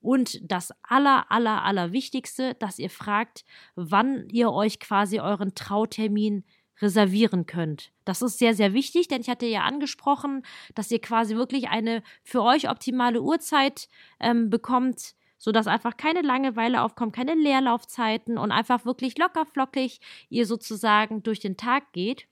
Und 0.02 0.40
das 0.44 0.72
aller, 0.84 1.32
aller, 1.32 1.64
aller 1.64 1.92
Wichtigste, 1.92 2.54
dass 2.56 2.80
ihr 2.80 2.90
fragt, 2.90 3.46
wann 3.76 4.30
ihr 4.30 4.52
euch 4.52 4.80
quasi 4.80 5.20
euren 5.20 5.56
Trautermin 5.56 6.44
reservieren 6.82 7.46
könnt. 7.46 7.92
Das 8.06 8.22
ist 8.22 8.38
sehr, 8.38 8.54
sehr 8.54 8.74
wichtig, 8.74 9.08
denn 9.08 9.22
ich 9.22 9.30
hatte 9.30 9.48
ja 9.48 9.62
angesprochen, 9.62 10.44
dass 10.76 10.92
ihr 10.92 11.02
quasi 11.02 11.36
wirklich 11.36 11.70
eine 11.70 12.04
für 12.24 12.44
euch 12.44 12.70
optimale 12.70 13.22
Uhrzeit 13.22 13.90
ähm, 14.20 14.50
bekommt, 14.50 15.16
sodass 15.40 15.68
einfach 15.68 15.98
keine 15.98 16.22
Langeweile 16.22 16.84
aufkommt, 16.84 17.16
keine 17.16 17.34
Leerlaufzeiten 17.34 18.38
und 18.38 18.52
einfach 18.52 18.86
wirklich 18.86 19.18
locker 19.18 19.46
flockig 19.46 20.00
ihr 20.30 20.46
sozusagen 20.46 21.24
durch 21.24 21.40
den 21.40 21.58
Tag 21.58 21.92
geht. 21.94 22.28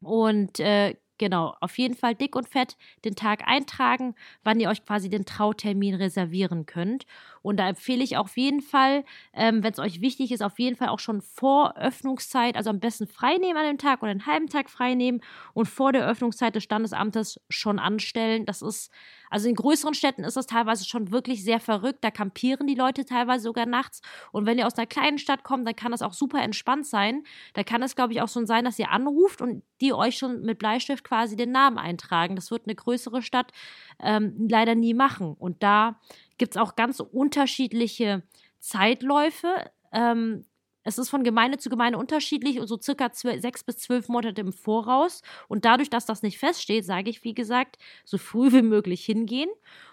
Und 0.00 0.60
äh, 0.60 0.96
genau, 1.18 1.54
auf 1.60 1.76
jeden 1.78 1.94
Fall 1.94 2.14
dick 2.14 2.36
und 2.36 2.48
fett 2.48 2.76
den 3.04 3.14
Tag 3.14 3.46
eintragen, 3.46 4.14
wann 4.44 4.60
ihr 4.60 4.68
euch 4.68 4.84
quasi 4.84 5.08
den 5.08 5.24
Trautermin 5.24 5.94
reservieren 5.94 6.66
könnt. 6.66 7.06
Und 7.42 7.56
da 7.58 7.68
empfehle 7.68 8.04
ich 8.04 8.16
auf 8.16 8.36
jeden 8.36 8.60
Fall, 8.60 9.04
ähm, 9.32 9.62
wenn 9.62 9.72
es 9.72 9.78
euch 9.78 10.00
wichtig 10.00 10.32
ist, 10.32 10.42
auf 10.42 10.58
jeden 10.58 10.76
Fall 10.76 10.88
auch 10.88 10.98
schon 10.98 11.20
vor 11.22 11.76
Öffnungszeit, 11.76 12.56
also 12.56 12.70
am 12.70 12.80
besten 12.80 13.06
freinehmen 13.06 13.56
an 13.56 13.66
dem 13.66 13.78
Tag 13.78 14.02
oder 14.02 14.10
einen 14.10 14.26
halben 14.26 14.48
Tag 14.48 14.68
freinehmen 14.68 15.22
und 15.54 15.66
vor 15.66 15.92
der 15.92 16.06
Öffnungszeit 16.06 16.54
des 16.54 16.64
Standesamtes 16.64 17.40
schon 17.48 17.78
anstellen. 17.78 18.44
Das 18.44 18.62
ist, 18.62 18.90
also 19.30 19.48
in 19.48 19.54
größeren 19.54 19.94
Städten 19.94 20.24
ist 20.24 20.36
das 20.36 20.46
teilweise 20.46 20.84
schon 20.84 21.10
wirklich 21.10 21.44
sehr 21.44 21.60
verrückt. 21.60 22.02
Da 22.02 22.10
kampieren 22.10 22.66
die 22.66 22.74
Leute 22.74 23.04
teilweise 23.04 23.44
sogar 23.44 23.66
nachts. 23.66 24.02
Und 24.32 24.46
wenn 24.46 24.58
ihr 24.58 24.66
aus 24.66 24.76
einer 24.76 24.86
kleinen 24.86 25.18
Stadt 25.18 25.42
kommt, 25.42 25.66
dann 25.66 25.76
kann 25.76 25.92
das 25.92 26.02
auch 26.02 26.12
super 26.12 26.42
entspannt 26.42 26.86
sein. 26.86 27.24
Da 27.54 27.62
kann 27.62 27.82
es, 27.82 27.96
glaube 27.96 28.12
ich, 28.12 28.20
auch 28.20 28.28
schon 28.28 28.46
sein, 28.46 28.64
dass 28.64 28.78
ihr 28.78 28.90
anruft 28.90 29.40
und 29.40 29.62
die 29.80 29.92
euch 29.92 30.18
schon 30.18 30.42
mit 30.42 30.58
Bleistift 30.58 31.04
quasi 31.08 31.36
den 31.36 31.52
Namen 31.52 31.78
eintragen. 31.78 32.36
Das 32.36 32.50
wird 32.50 32.66
eine 32.66 32.74
größere 32.74 33.22
Stadt 33.22 33.52
ähm, 33.98 34.46
leider 34.48 34.74
nie 34.74 34.94
machen. 34.94 35.34
Und 35.38 35.62
da 35.62 35.98
gibt 36.36 36.54
es 36.54 36.60
auch 36.60 36.76
ganz 36.76 37.00
unterschiedliche 37.00 38.22
Zeitläufe. 38.58 39.48
Ähm, 39.92 40.44
es 40.84 40.98
ist 40.98 41.08
von 41.08 41.24
Gemeinde 41.24 41.58
zu 41.58 41.70
Gemeinde 41.70 41.98
unterschiedlich 41.98 42.60
und 42.60 42.66
so 42.66 42.78
circa 42.80 43.10
sechs 43.12 43.64
bis 43.64 43.78
zwölf 43.78 44.08
Monate 44.08 44.40
im 44.40 44.52
Voraus. 44.52 45.22
Und 45.48 45.64
dadurch, 45.64 45.90
dass 45.90 46.06
das 46.06 46.22
nicht 46.22 46.38
feststeht, 46.38 46.84
sage 46.84 47.10
ich, 47.10 47.24
wie 47.24 47.34
gesagt, 47.34 47.78
so 48.04 48.18
früh 48.18 48.52
wie 48.52 48.62
möglich 48.62 49.04
hingehen. 49.04 49.50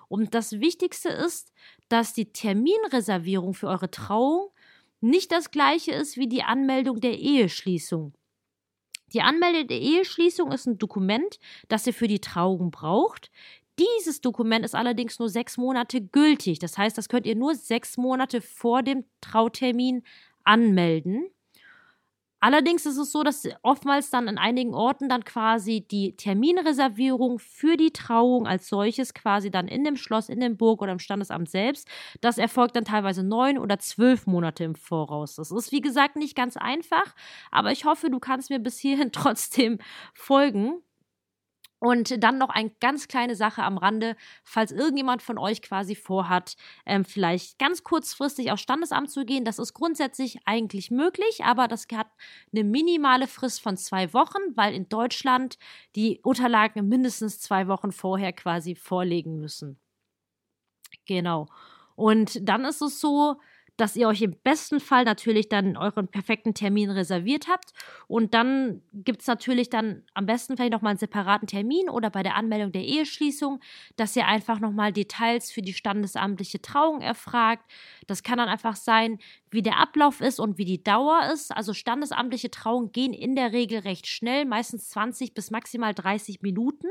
Und 0.07 0.33
das 0.33 0.59
Wichtigste 0.59 1.09
ist, 1.09 1.53
dass 1.89 2.13
die 2.13 2.31
Terminreservierung 2.31 3.53
für 3.53 3.67
eure 3.67 3.89
Trauung 3.89 4.49
nicht 5.01 5.31
das 5.31 5.51
gleiche 5.51 5.91
ist 5.91 6.17
wie 6.17 6.27
die 6.27 6.43
Anmeldung 6.43 6.99
der 6.99 7.17
Eheschließung. 7.17 8.13
Die 9.15 9.21
Anmeldung 9.21 9.67
der 9.67 9.79
Eheschließung 9.79 10.51
ist 10.51 10.65
ein 10.65 10.77
Dokument, 10.77 11.39
das 11.69 11.87
ihr 11.87 11.93
für 11.93 12.09
die 12.09 12.19
Trauung 12.19 12.69
braucht. 12.69 13.31
Dieses 13.79 14.19
Dokument 14.19 14.65
ist 14.65 14.75
allerdings 14.75 15.19
nur 15.19 15.29
sechs 15.29 15.55
Monate 15.57 16.01
gültig. 16.01 16.59
Das 16.59 16.77
heißt, 16.77 16.97
das 16.97 17.07
könnt 17.07 17.25
ihr 17.25 17.35
nur 17.35 17.55
sechs 17.55 17.95
Monate 17.95 18.41
vor 18.41 18.83
dem 18.83 19.05
Trautermin 19.21 20.03
anmelden. 20.43 21.29
Allerdings 22.45 22.85
ist 22.85 22.97
es 22.97 23.11
so, 23.11 23.23
dass 23.23 23.49
oftmals 23.63 24.11
dann 24.11 24.27
in 24.27 24.37
einigen 24.37 24.75
Orten 24.75 25.09
dann 25.09 25.25
quasi 25.25 25.81
die 25.81 26.15
Terminreservierung 26.15 27.39
für 27.39 27.75
die 27.75 27.89
Trauung 27.89 28.45
als 28.45 28.67
solches 28.67 29.15
quasi 29.15 29.49
dann 29.49 29.67
in 29.67 29.83
dem 29.83 29.95
Schloss, 29.95 30.29
in 30.29 30.39
dem 30.39 30.55
Burg 30.55 30.83
oder 30.83 30.91
im 30.91 30.99
Standesamt 30.99 31.49
selbst, 31.49 31.87
das 32.21 32.37
erfolgt 32.37 32.75
dann 32.75 32.85
teilweise 32.85 33.23
neun 33.23 33.57
oder 33.57 33.79
zwölf 33.79 34.27
Monate 34.27 34.63
im 34.63 34.75
Voraus. 34.75 35.37
Das 35.37 35.49
ist 35.49 35.71
wie 35.71 35.81
gesagt 35.81 36.17
nicht 36.17 36.35
ganz 36.35 36.55
einfach, 36.55 37.15
aber 37.49 37.71
ich 37.71 37.85
hoffe, 37.85 38.11
du 38.11 38.19
kannst 38.19 38.51
mir 38.51 38.59
bis 38.59 38.77
hierhin 38.77 39.11
trotzdem 39.11 39.79
folgen. 40.13 40.83
Und 41.85 42.23
dann 42.23 42.39
noch 42.39 42.49
eine 42.49 42.71
ganz 42.79 43.07
kleine 43.07 43.35
Sache 43.35 43.61
am 43.61 43.77
Rande, 43.77 44.15
falls 44.43 44.71
irgendjemand 44.71 45.21
von 45.21 45.37
euch 45.37 45.61
quasi 45.61 45.93
vorhat, 45.93 46.55
ähm, 46.83 47.05
vielleicht 47.05 47.59
ganz 47.59 47.83
kurzfristig 47.83 48.51
aufs 48.51 48.63
Standesamt 48.63 49.11
zu 49.11 49.23
gehen. 49.23 49.45
Das 49.45 49.59
ist 49.59 49.75
grundsätzlich 49.75 50.39
eigentlich 50.45 50.89
möglich, 50.89 51.43
aber 51.43 51.67
das 51.67 51.85
hat 51.93 52.07
eine 52.51 52.63
minimale 52.63 53.27
Frist 53.27 53.61
von 53.61 53.77
zwei 53.77 54.13
Wochen, 54.13 54.39
weil 54.55 54.73
in 54.73 54.89
Deutschland 54.89 55.59
die 55.95 56.21
Unterlagen 56.23 56.89
mindestens 56.89 57.39
zwei 57.39 57.67
Wochen 57.67 57.91
vorher 57.91 58.33
quasi 58.33 58.73
vorlegen 58.73 59.37
müssen. 59.37 59.79
Genau. 61.05 61.45
Und 61.95 62.49
dann 62.49 62.65
ist 62.65 62.81
es 62.81 62.99
so, 62.99 63.39
dass 63.77 63.95
ihr 63.95 64.07
euch 64.07 64.21
im 64.21 64.35
besten 64.43 64.79
Fall 64.79 65.03
natürlich 65.03 65.49
dann 65.49 65.77
euren 65.77 66.07
perfekten 66.07 66.53
Termin 66.53 66.89
reserviert 66.89 67.47
habt. 67.47 67.73
Und 68.07 68.33
dann 68.33 68.81
gibt 68.93 69.21
es 69.21 69.27
natürlich 69.27 69.69
dann 69.69 70.03
am 70.13 70.25
besten 70.25 70.55
vielleicht 70.55 70.73
nochmal 70.73 70.91
einen 70.91 70.99
separaten 70.99 71.47
Termin 71.47 71.89
oder 71.89 72.09
bei 72.09 72.23
der 72.23 72.35
Anmeldung 72.35 72.71
der 72.71 72.83
Eheschließung, 72.83 73.59
dass 73.95 74.15
ihr 74.15 74.27
einfach 74.27 74.59
nochmal 74.59 74.93
Details 74.93 75.51
für 75.51 75.61
die 75.61 75.73
standesamtliche 75.73 76.61
Trauung 76.61 77.01
erfragt. 77.01 77.69
Das 78.07 78.23
kann 78.23 78.37
dann 78.37 78.49
einfach 78.49 78.75
sein, 78.75 79.19
wie 79.55 79.61
der 79.61 79.79
Ablauf 79.79 80.21
ist 80.21 80.39
und 80.39 80.57
wie 80.57 80.65
die 80.65 80.83
Dauer 80.83 81.29
ist. 81.33 81.55
Also 81.55 81.73
standesamtliche 81.73 82.51
Trauungen 82.51 82.91
gehen 82.91 83.13
in 83.13 83.35
der 83.35 83.53
Regel 83.53 83.79
recht 83.79 84.05
schnell, 84.07 84.45
meistens 84.45 84.89
20 84.89 85.33
bis 85.33 85.49
maximal 85.49 85.93
30 85.93 86.41
Minuten. 86.41 86.87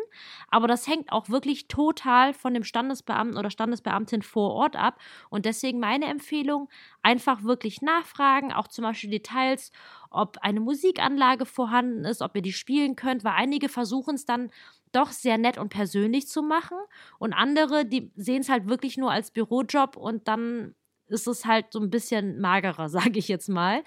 Aber 0.49 0.67
das 0.67 0.87
hängt 0.89 1.13
auch 1.13 1.29
wirklich 1.29 1.69
total 1.69 2.33
von 2.33 2.55
dem 2.55 2.65
Standesbeamten 2.65 3.39
oder 3.39 3.51
Standesbeamtin 3.51 4.23
vor 4.23 4.53
Ort 4.53 4.77
ab. 4.77 4.99
Und 5.29 5.45
deswegen 5.45 5.79
meine 5.79 6.07
Empfehlung, 6.07 6.69
einfach 7.03 7.43
wirklich 7.43 7.83
nachfragen, 7.83 8.53
auch 8.53 8.69
zum 8.69 8.83
Beispiel 8.85 9.11
Details, 9.11 9.73
ob 10.11 10.39
eine 10.41 10.61
Musikanlage 10.61 11.47
vorhanden 11.47 12.05
ist, 12.05 12.23
ob 12.23 12.35
ihr 12.37 12.43
die 12.43 12.53
spielen 12.53 12.97
könnt, 12.97 13.25
weil 13.25 13.35
einige 13.37 13.69
versuchen 13.69 14.15
es 14.15 14.25
dann 14.25 14.51
doch 14.93 15.11
sehr 15.11 15.39
nett 15.39 15.59
und 15.59 15.69
persönlich 15.69 16.29
zu 16.29 16.43
machen 16.43 16.79
und 17.19 17.33
andere, 17.33 17.85
die 17.85 18.11
sehen 18.17 18.41
es 18.41 18.49
halt 18.49 18.69
wirklich 18.69 18.97
nur 18.97 19.13
als 19.13 19.31
Bürojob 19.31 19.97
und 19.97 20.29
dann 20.29 20.75
ist 21.09 21.27
es 21.27 21.45
halt 21.45 21.67
so 21.71 21.81
ein 21.81 21.91
bisschen 21.91 22.41
magerer, 22.41 22.89
sage 22.89 23.19
ich 23.19 23.29
jetzt 23.29 23.49
mal. 23.49 23.83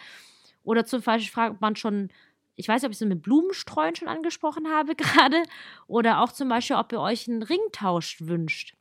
Oder 0.64 0.86
zum 0.86 1.02
Beispiel 1.02 1.32
fragt 1.32 1.62
man 1.62 1.76
schon, 1.76 2.10
ich 2.56 2.68
weiß 2.68 2.82
nicht, 2.82 2.88
ob 2.88 2.92
ich 2.92 3.02
es 3.02 3.08
mit 3.08 3.22
Blumenstreuen 3.22 3.96
schon 3.96 4.08
angesprochen 4.08 4.68
habe 4.68 4.96
gerade, 4.98 5.42
oder 5.88 6.22
auch 6.22 6.32
zum 6.32 6.50
Beispiel, 6.50 6.76
ob 6.76 6.92
ihr 6.92 7.00
euch 7.00 7.28
einen 7.28 7.44
Ringtausch 7.44 8.22
wünscht. 8.22 8.77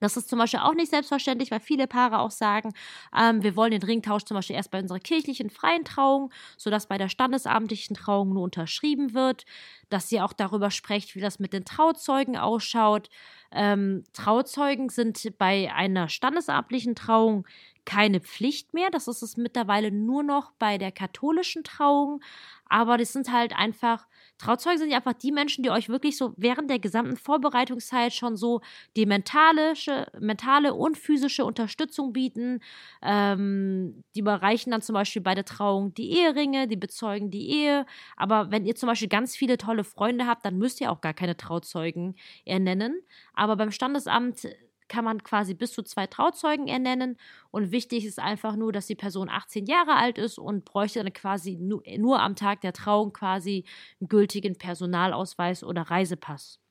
Das 0.00 0.16
ist 0.16 0.28
zum 0.28 0.38
Beispiel 0.38 0.60
auch 0.60 0.74
nicht 0.74 0.90
selbstverständlich, 0.90 1.50
weil 1.50 1.60
viele 1.60 1.86
Paare 1.86 2.18
auch 2.18 2.30
sagen, 2.30 2.72
ähm, 3.16 3.42
wir 3.42 3.56
wollen 3.56 3.70
den 3.70 3.82
Ringtausch 3.82 4.24
zum 4.24 4.34
Beispiel 4.34 4.56
erst 4.56 4.70
bei 4.70 4.80
unserer 4.80 4.98
kirchlichen 4.98 5.50
freien 5.50 5.84
Trauung, 5.84 6.32
sodass 6.56 6.86
bei 6.88 6.98
der 6.98 7.08
standesamtlichen 7.08 7.94
Trauung 7.96 8.32
nur 8.32 8.42
unterschrieben 8.42 9.14
wird, 9.14 9.44
dass 9.90 10.10
ihr 10.10 10.24
auch 10.24 10.32
darüber 10.32 10.70
sprecht, 10.70 11.14
wie 11.14 11.20
das 11.20 11.38
mit 11.38 11.52
den 11.52 11.64
Trauzeugen 11.64 12.36
ausschaut. 12.36 13.08
Ähm, 13.52 14.02
Trauzeugen 14.12 14.88
sind 14.88 15.38
bei 15.38 15.72
einer 15.72 16.08
standesamtlichen 16.08 16.96
Trauung 16.96 17.46
keine 17.84 18.20
Pflicht 18.20 18.74
mehr. 18.74 18.90
Das 18.90 19.08
ist 19.08 19.22
es 19.22 19.36
mittlerweile 19.36 19.90
nur 19.90 20.22
noch 20.22 20.52
bei 20.58 20.78
der 20.78 20.92
katholischen 20.92 21.64
Trauung. 21.64 22.22
Aber 22.68 22.96
das 22.98 23.12
sind 23.12 23.32
halt 23.32 23.54
einfach 23.54 24.06
Trauzeugen 24.38 24.78
sind 24.78 24.90
ja 24.90 24.96
einfach 24.96 25.12
die 25.12 25.30
Menschen, 25.30 25.62
die 25.62 25.70
euch 25.70 25.88
wirklich 25.88 26.16
so 26.16 26.34
während 26.36 26.68
der 26.68 26.80
gesamten 26.80 27.16
Vorbereitungszeit 27.16 28.12
schon 28.12 28.36
so 28.36 28.62
die 28.96 29.06
mentale, 29.06 29.74
mentale 30.18 30.74
und 30.74 30.98
physische 30.98 31.44
Unterstützung 31.44 32.12
bieten. 32.12 32.60
Ähm, 33.00 34.02
die 34.14 34.20
überreichen 34.20 34.72
dann 34.72 34.82
zum 34.82 34.94
Beispiel 34.94 35.22
bei 35.22 35.34
der 35.34 35.44
Trauung 35.44 35.94
die 35.94 36.18
Eheringe, 36.18 36.66
die 36.66 36.76
bezeugen 36.76 37.30
die 37.30 37.48
Ehe. 37.48 37.86
Aber 38.16 38.50
wenn 38.50 38.66
ihr 38.66 38.74
zum 38.74 38.88
Beispiel 38.88 39.08
ganz 39.08 39.36
viele 39.36 39.56
tolle 39.56 39.84
Freunde 39.84 40.26
habt, 40.26 40.44
dann 40.44 40.58
müsst 40.58 40.80
ihr 40.80 40.90
auch 40.90 41.00
gar 41.00 41.14
keine 41.14 41.36
Trauzeugen 41.36 42.16
ernennen. 42.44 43.00
Aber 43.34 43.56
beim 43.56 43.70
Standesamt 43.70 44.48
kann 44.88 45.04
man 45.04 45.22
quasi 45.22 45.54
bis 45.54 45.72
zu 45.72 45.82
zwei 45.82 46.06
Trauzeugen 46.06 46.68
ernennen. 46.68 47.16
Und 47.50 47.72
wichtig 47.72 48.04
ist 48.04 48.18
einfach 48.18 48.56
nur, 48.56 48.72
dass 48.72 48.86
die 48.86 48.94
Person 48.94 49.28
18 49.28 49.66
Jahre 49.66 49.96
alt 49.96 50.18
ist 50.18 50.38
und 50.38 50.64
bräuchte 50.64 51.02
dann 51.02 51.12
quasi 51.12 51.56
nur, 51.56 51.82
nur 51.98 52.20
am 52.20 52.36
Tag 52.36 52.60
der 52.60 52.72
Trauung 52.72 53.12
quasi 53.12 53.64
einen 54.00 54.08
gültigen 54.08 54.56
Personalausweis 54.56 55.64
oder 55.64 55.82
Reisepass. 55.82 56.63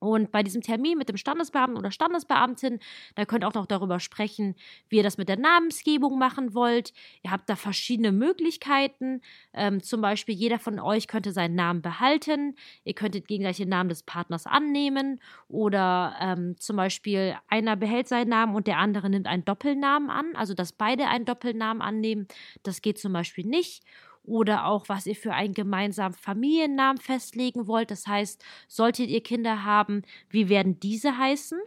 Und 0.00 0.32
bei 0.32 0.42
diesem 0.42 0.62
Termin 0.62 0.98
mit 0.98 1.08
dem 1.08 1.18
Standesbeamten 1.18 1.78
oder 1.78 1.90
Standesbeamtin, 1.90 2.80
da 3.14 3.26
könnt 3.26 3.44
ihr 3.44 3.48
auch 3.48 3.54
noch 3.54 3.66
darüber 3.66 4.00
sprechen, 4.00 4.56
wie 4.88 4.96
ihr 4.96 5.02
das 5.02 5.18
mit 5.18 5.28
der 5.28 5.38
Namensgebung 5.38 6.18
machen 6.18 6.54
wollt. 6.54 6.92
Ihr 7.22 7.30
habt 7.30 7.48
da 7.48 7.54
verschiedene 7.54 8.10
Möglichkeiten. 8.10 9.20
Ähm, 9.52 9.82
zum 9.82 10.00
Beispiel, 10.00 10.34
jeder 10.34 10.58
von 10.58 10.80
euch 10.80 11.06
könnte 11.06 11.32
seinen 11.32 11.54
Namen 11.54 11.82
behalten. 11.82 12.56
Ihr 12.84 12.94
könntet 12.94 13.28
gegenseitig 13.28 13.58
den 13.58 13.68
Namen 13.68 13.90
des 13.90 14.02
Partners 14.02 14.46
annehmen. 14.46 15.20
Oder 15.48 16.16
ähm, 16.20 16.56
zum 16.58 16.76
Beispiel, 16.76 17.36
einer 17.48 17.76
behält 17.76 18.08
seinen 18.08 18.30
Namen 18.30 18.54
und 18.54 18.66
der 18.66 18.78
andere 18.78 19.10
nimmt 19.10 19.26
einen 19.26 19.44
Doppelnamen 19.44 20.08
an. 20.08 20.34
Also, 20.34 20.54
dass 20.54 20.72
beide 20.72 21.08
einen 21.08 21.26
Doppelnamen 21.26 21.82
annehmen, 21.82 22.26
das 22.62 22.80
geht 22.80 22.98
zum 22.98 23.12
Beispiel 23.12 23.44
nicht 23.44 23.84
oder 24.24 24.66
auch 24.66 24.88
was 24.88 25.06
ihr 25.06 25.16
für 25.16 25.32
einen 25.32 25.54
gemeinsamen 25.54 26.14
Familiennamen 26.14 27.00
festlegen 27.00 27.66
wollt. 27.66 27.90
Das 27.90 28.06
heißt, 28.06 28.44
solltet 28.68 29.08
ihr 29.08 29.22
Kinder 29.22 29.64
haben, 29.64 30.02
wie 30.28 30.48
werden 30.48 30.78
diese 30.80 31.16
heißen? 31.18 31.58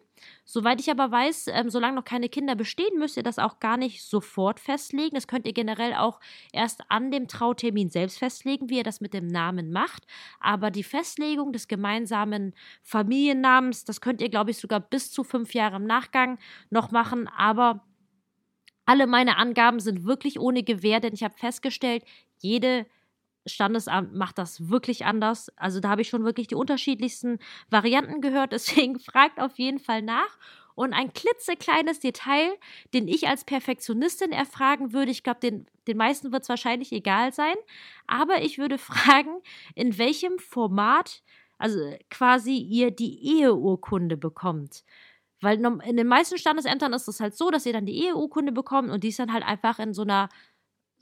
Soweit 0.46 0.80
ich 0.80 0.90
aber 0.90 1.12
weiß, 1.12 1.48
ähm, 1.48 1.70
solange 1.70 1.96
noch 1.96 2.06
keine 2.06 2.30
Kinder 2.30 2.56
bestehen, 2.56 2.98
müsst 2.98 3.18
ihr 3.18 3.24
das 3.24 3.40
auch 3.40 3.60
gar 3.60 3.78
nicht 3.78 4.04
sofort 4.04 4.60
festlegen. 4.60 5.16
Das 5.16 5.28
könnt 5.28 5.46
ihr 5.48 5.54
generell 5.54 5.94
auch 5.94 6.20
erst 6.52 6.82
an 6.90 7.12
dem 7.12 7.28
Trautermin 7.28 7.90
selbst 7.90 8.20
festlegen, 8.20 8.70
wie 8.70 8.78
ihr 8.78 8.84
das 8.84 9.02
mit 9.02 9.14
dem 9.14 9.28
Namen 9.28 9.72
macht. 9.72 10.06
Aber 10.40 10.72
die 10.72 10.84
Festlegung 10.84 11.52
des 11.52 11.68
gemeinsamen 11.68 12.54
Familiennamens, 12.82 13.86
das 13.86 14.02
könnt 14.02 14.22
ihr, 14.22 14.30
glaube 14.30 14.52
ich, 14.52 14.58
sogar 14.58 14.80
bis 14.80 15.12
zu 15.12 15.24
fünf 15.24 15.54
Jahre 15.54 15.78
im 15.78 15.86
Nachgang 15.86 16.38
noch 16.70 16.92
machen. 16.92 17.28
Aber 17.28 17.84
alle 18.86 19.08
meine 19.08 19.38
Angaben 19.38 19.80
sind 19.80 20.04
wirklich 20.04 20.40
ohne 20.40 20.64
Gewähr, 20.64 21.00
denn 21.00 21.14
ich 21.14 21.24
habe 21.24 21.38
festgestellt, 21.38 22.04
jede 22.44 22.86
Standesamt 23.46 24.14
macht 24.14 24.38
das 24.38 24.70
wirklich 24.70 25.06
anders. 25.06 25.52
Also 25.58 25.80
da 25.80 25.90
habe 25.90 26.02
ich 26.02 26.10
schon 26.10 26.24
wirklich 26.24 26.48
die 26.48 26.56
unterschiedlichsten 26.56 27.40
Varianten 27.70 28.22
gehört. 28.22 28.52
Deswegen 28.52 29.00
fragt 29.00 29.40
auf 29.40 29.58
jeden 29.58 29.80
Fall 29.80 30.02
nach. 30.02 30.38
Und 30.76 30.94
ein 30.94 31.14
klitzekleines 31.14 32.00
Detail, 32.00 32.52
den 32.94 33.08
ich 33.08 33.28
als 33.28 33.44
Perfektionistin 33.44 34.32
erfragen 34.32 34.92
würde, 34.92 35.12
ich 35.12 35.24
glaube, 35.24 35.40
den, 35.40 35.68
den 35.88 35.98
meisten 35.98 36.32
wird 36.32 36.44
es 36.44 36.50
wahrscheinlich 36.50 36.92
egal 36.92 37.32
sein, 37.32 37.56
aber 38.08 38.42
ich 38.42 38.58
würde 38.58 38.78
fragen, 38.80 39.42
in 39.76 39.98
welchem 39.98 40.40
Format, 40.40 41.22
also 41.60 41.80
quasi 42.10 42.58
ihr 42.58 42.90
die 42.90 43.40
Eheurkunde 43.40 44.18
bekommt. 44.18 44.84
Weil 45.42 45.60
in 45.86 45.98
den 45.98 46.08
meisten 46.08 46.38
Standesämtern 46.38 46.94
ist 46.94 47.08
es 47.08 47.20
halt 47.20 47.36
so, 47.36 47.52
dass 47.52 47.66
ihr 47.66 47.74
dann 47.74 47.86
die 47.86 48.06
Eheurkunde 48.06 48.54
bekommt 48.54 48.90
und 48.90 49.04
die 49.04 49.10
ist 49.10 49.20
dann 49.20 49.34
halt 49.34 49.44
einfach 49.44 49.78
in 49.78 49.94
so 49.94 50.04
einer 50.04 50.30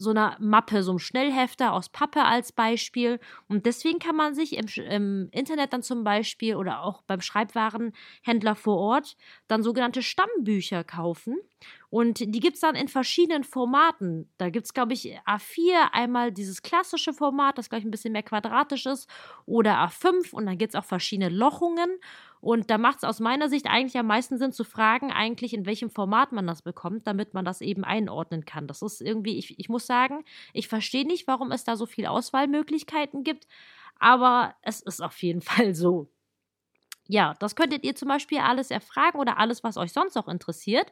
so 0.02 0.10
einer 0.10 0.36
Mappe, 0.40 0.82
so 0.82 0.92
einem 0.92 1.00
Schnellhefter 1.00 1.74
aus 1.74 1.90
Pappe 1.90 2.24
als 2.24 2.52
Beispiel. 2.52 3.20
Und 3.48 3.66
deswegen 3.68 4.00
kann 4.00 4.16
man 4.16 4.34
sich 4.34 4.58
im, 4.58 4.66
im, 4.84 5.30
Internet 5.32 5.74
dann 5.74 5.84
zum 5.84 6.04
Beispiel 6.04 6.56
oder 6.56 6.82
auch 6.82 7.04
beim 7.04 7.22
Schreibwarenhändler 7.22 8.56
vor 8.56 8.78
Ort 8.78 9.16
dann 9.48 9.62
sogenannte 9.62 10.02
Stammbücher 10.02 10.84
kaufen. 10.84 11.38
Und 11.92 12.20
die 12.20 12.40
gibt 12.40 12.56
es 12.56 12.62
dann 12.62 12.76
in 12.76 12.88
verschiedenen 12.88 13.44
Formaten. 13.44 14.28
Da 14.38 14.50
gibt 14.50 14.66
es, 14.66 14.74
glaube 14.74 14.94
ich, 14.94 15.20
A4, 15.28 15.92
einmal 15.92 16.32
dieses 16.32 16.64
klassische 16.64 17.14
Format, 17.14 17.58
das, 17.58 17.70
glaube 17.70 17.82
ich, 17.82 17.86
ein 17.86 17.92
bisschen 17.92 18.14
mehr 18.14 18.24
quadratisch 18.24 18.88
ist, 18.88 19.08
oder 19.46 19.76
A5 19.84 20.34
und 20.34 20.48
dann 20.48 20.58
gibt 20.58 20.74
es 20.74 20.80
auch 20.80 20.86
verschiedene 20.86 21.30
Lochungen. 21.30 22.00
Und 22.42 22.72
da 22.72 22.80
macht 22.80 22.98
es 22.98 23.04
aus 23.04 23.20
meiner 23.20 23.50
Sicht 23.50 23.68
eigentlich 23.68 23.98
am 23.98 24.08
meisten 24.08 24.38
Sinn 24.40 24.52
zu 24.52 24.64
fragen, 24.64 25.12
eigentlich 25.12 25.54
in 25.54 25.68
welchem 25.68 25.92
Format 25.92 26.32
man 26.32 26.48
das 26.48 26.64
bekommt, 26.64 27.06
damit 27.08 27.36
man 27.36 27.46
das 27.46 27.62
eben 27.62 27.84
einordnen 27.84 28.46
kann. 28.46 28.68
Das 28.68 28.82
ist 28.82 29.00
irgendwie, 29.00 29.38
ich, 29.38 29.60
ich 29.60 29.70
muss 29.70 29.86
sagen, 29.86 30.26
ich 30.54 30.68
verstehe 30.68 31.06
nicht, 31.06 31.28
warum 31.28 31.52
es 31.52 31.64
da 31.64 31.76
so 31.78 31.86
viele 31.86 32.10
Auswahlmöglichkeiten 32.10 33.24
gibt, 33.24 33.48
aber 34.00 34.56
es 34.64 34.82
ist 34.82 35.02
auf 35.02 35.22
jeden 35.22 35.42
Fall 35.42 35.76
so. 35.76 36.10
Ja, 37.08 37.36
das 37.40 37.56
könntet 37.56 37.84
ihr 37.84 37.96
zum 37.96 38.08
Beispiel 38.08 38.40
alles 38.40 38.72
erfragen 38.72 39.20
oder 39.20 39.38
alles, 39.38 39.64
was 39.64 39.78
euch 39.78 39.92
sonst 39.94 40.16
noch 40.16 40.28
interessiert. 40.28 40.92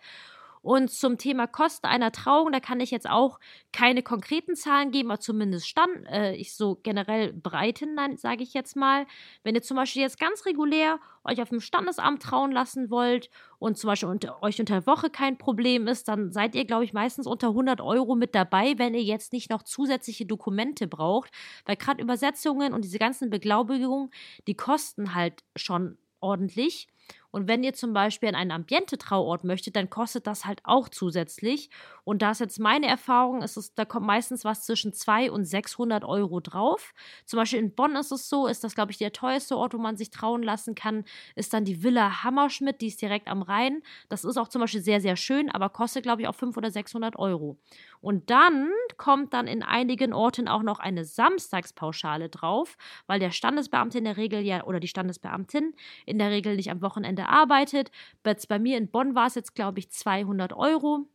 Und 0.61 0.91
zum 0.91 1.17
Thema 1.17 1.47
Kosten 1.47 1.87
einer 1.87 2.11
Trauung, 2.11 2.51
da 2.51 2.59
kann 2.59 2.81
ich 2.81 2.91
jetzt 2.91 3.09
auch 3.09 3.39
keine 3.71 4.03
konkreten 4.03 4.55
Zahlen 4.55 4.91
geben, 4.91 5.09
aber 5.09 5.19
zumindest 5.19 5.67
stand 5.67 6.05
äh, 6.07 6.33
ich 6.35 6.53
so 6.53 6.79
generell 6.83 7.31
breiten, 7.33 7.97
sage 8.17 8.43
ich 8.43 8.53
jetzt 8.53 8.75
mal. 8.75 9.05
Wenn 9.43 9.55
ihr 9.55 9.61
zum 9.61 9.77
Beispiel 9.77 10.01
jetzt 10.01 10.19
ganz 10.19 10.45
regulär 10.45 10.99
euch 11.23 11.41
auf 11.41 11.49
dem 11.49 11.61
Standesamt 11.61 12.21
trauen 12.21 12.51
lassen 12.51 12.89
wollt 12.89 13.29
und 13.57 13.77
zum 13.77 13.87
Beispiel 13.87 14.09
unter, 14.09 14.43
euch 14.43 14.59
unter 14.59 14.85
Woche 14.85 15.09
kein 15.09 15.37
Problem 15.37 15.87
ist, 15.87 16.07
dann 16.07 16.31
seid 16.31 16.55
ihr, 16.55 16.65
glaube 16.65 16.83
ich, 16.83 16.93
meistens 16.93 17.25
unter 17.25 17.49
100 17.49 17.79
Euro 17.81 18.15
mit 18.15 18.35
dabei, 18.35 18.77
wenn 18.77 18.93
ihr 18.93 19.03
jetzt 19.03 19.31
nicht 19.31 19.49
noch 19.49 19.63
zusätzliche 19.63 20.25
Dokumente 20.25 20.87
braucht, 20.87 21.31
weil 21.65 21.77
gerade 21.77 22.01
Übersetzungen 22.01 22.73
und 22.73 22.83
diese 22.83 22.99
ganzen 22.99 23.29
Beglaubigungen, 23.29 24.09
die 24.47 24.55
kosten 24.55 25.15
halt 25.15 25.43
schon 25.55 25.97
ordentlich. 26.19 26.87
Und 27.31 27.47
wenn 27.47 27.63
ihr 27.63 27.73
zum 27.73 27.93
Beispiel 27.93 28.29
an 28.29 28.35
einen 28.35 28.51
Ambiente-Trauort 28.51 29.43
möchtet, 29.43 29.75
dann 29.75 29.89
kostet 29.89 30.25
das 30.25 30.45
halt 30.45 30.61
auch 30.63 30.89
zusätzlich. 30.89 31.69
Und 32.03 32.21
da 32.21 32.31
ist 32.31 32.39
jetzt 32.39 32.59
meine 32.59 32.87
Erfahrung, 32.87 33.43
ist 33.43 33.57
es, 33.57 33.73
da 33.75 33.85
kommt 33.85 34.05
meistens 34.05 34.45
was 34.45 34.65
zwischen 34.65 34.93
200 34.93 35.29
und 35.31 35.45
600 35.45 36.03
Euro 36.03 36.39
drauf. 36.39 36.93
Zum 37.25 37.37
Beispiel 37.37 37.59
in 37.59 37.75
Bonn 37.75 37.95
ist 37.95 38.11
es 38.11 38.29
so, 38.29 38.47
ist 38.47 38.63
das, 38.63 38.73
glaube 38.73 38.91
ich, 38.91 38.97
der 38.97 39.11
teuerste 39.11 39.57
Ort, 39.57 39.73
wo 39.73 39.77
man 39.77 39.97
sich 39.97 40.09
trauen 40.09 40.41
lassen 40.41 40.75
kann, 40.75 41.03
ist 41.35 41.53
dann 41.53 41.65
die 41.65 41.83
Villa 41.83 42.23
Hammerschmidt, 42.23 42.81
die 42.81 42.87
ist 42.87 43.01
direkt 43.01 43.27
am 43.27 43.41
Rhein. 43.41 43.81
Das 44.09 44.23
ist 44.23 44.37
auch 44.37 44.47
zum 44.47 44.61
Beispiel 44.61 44.81
sehr, 44.81 45.01
sehr 45.01 45.15
schön, 45.15 45.51
aber 45.51 45.69
kostet, 45.69 46.03
glaube 46.03 46.23
ich, 46.23 46.27
auch 46.27 46.35
500 46.35 46.59
oder 46.59 46.71
600 46.71 47.17
Euro. 47.17 47.57
Und 48.01 48.29
dann 48.29 48.69
kommt 48.97 49.33
dann 49.33 49.47
in 49.47 49.63
einigen 49.63 50.13
Orten 50.13 50.47
auch 50.47 50.63
noch 50.63 50.79
eine 50.79 51.05
Samstagspauschale 51.05 52.29
drauf, 52.29 52.77
weil 53.07 53.19
der 53.19 53.31
Standesbeamte 53.31 53.97
in 53.97 54.05
der 54.05 54.17
Regel 54.17 54.41
ja 54.41 54.63
oder 54.63 54.79
die 54.79 54.87
Standesbeamtin 54.87 55.73
in 56.05 56.19
der 56.19 56.31
Regel 56.31 56.55
nicht 56.55 56.71
am 56.71 56.81
Wochenende 56.81 56.98
arbeitet. 57.29 57.91
Bei 58.23 58.59
mir 58.59 58.77
in 58.77 58.89
Bonn 58.89 59.15
war 59.15 59.27
es 59.27 59.35
jetzt, 59.35 59.55
glaube 59.55 59.79
ich, 59.79 59.89
200 59.91 60.53
Euro. 60.53 61.07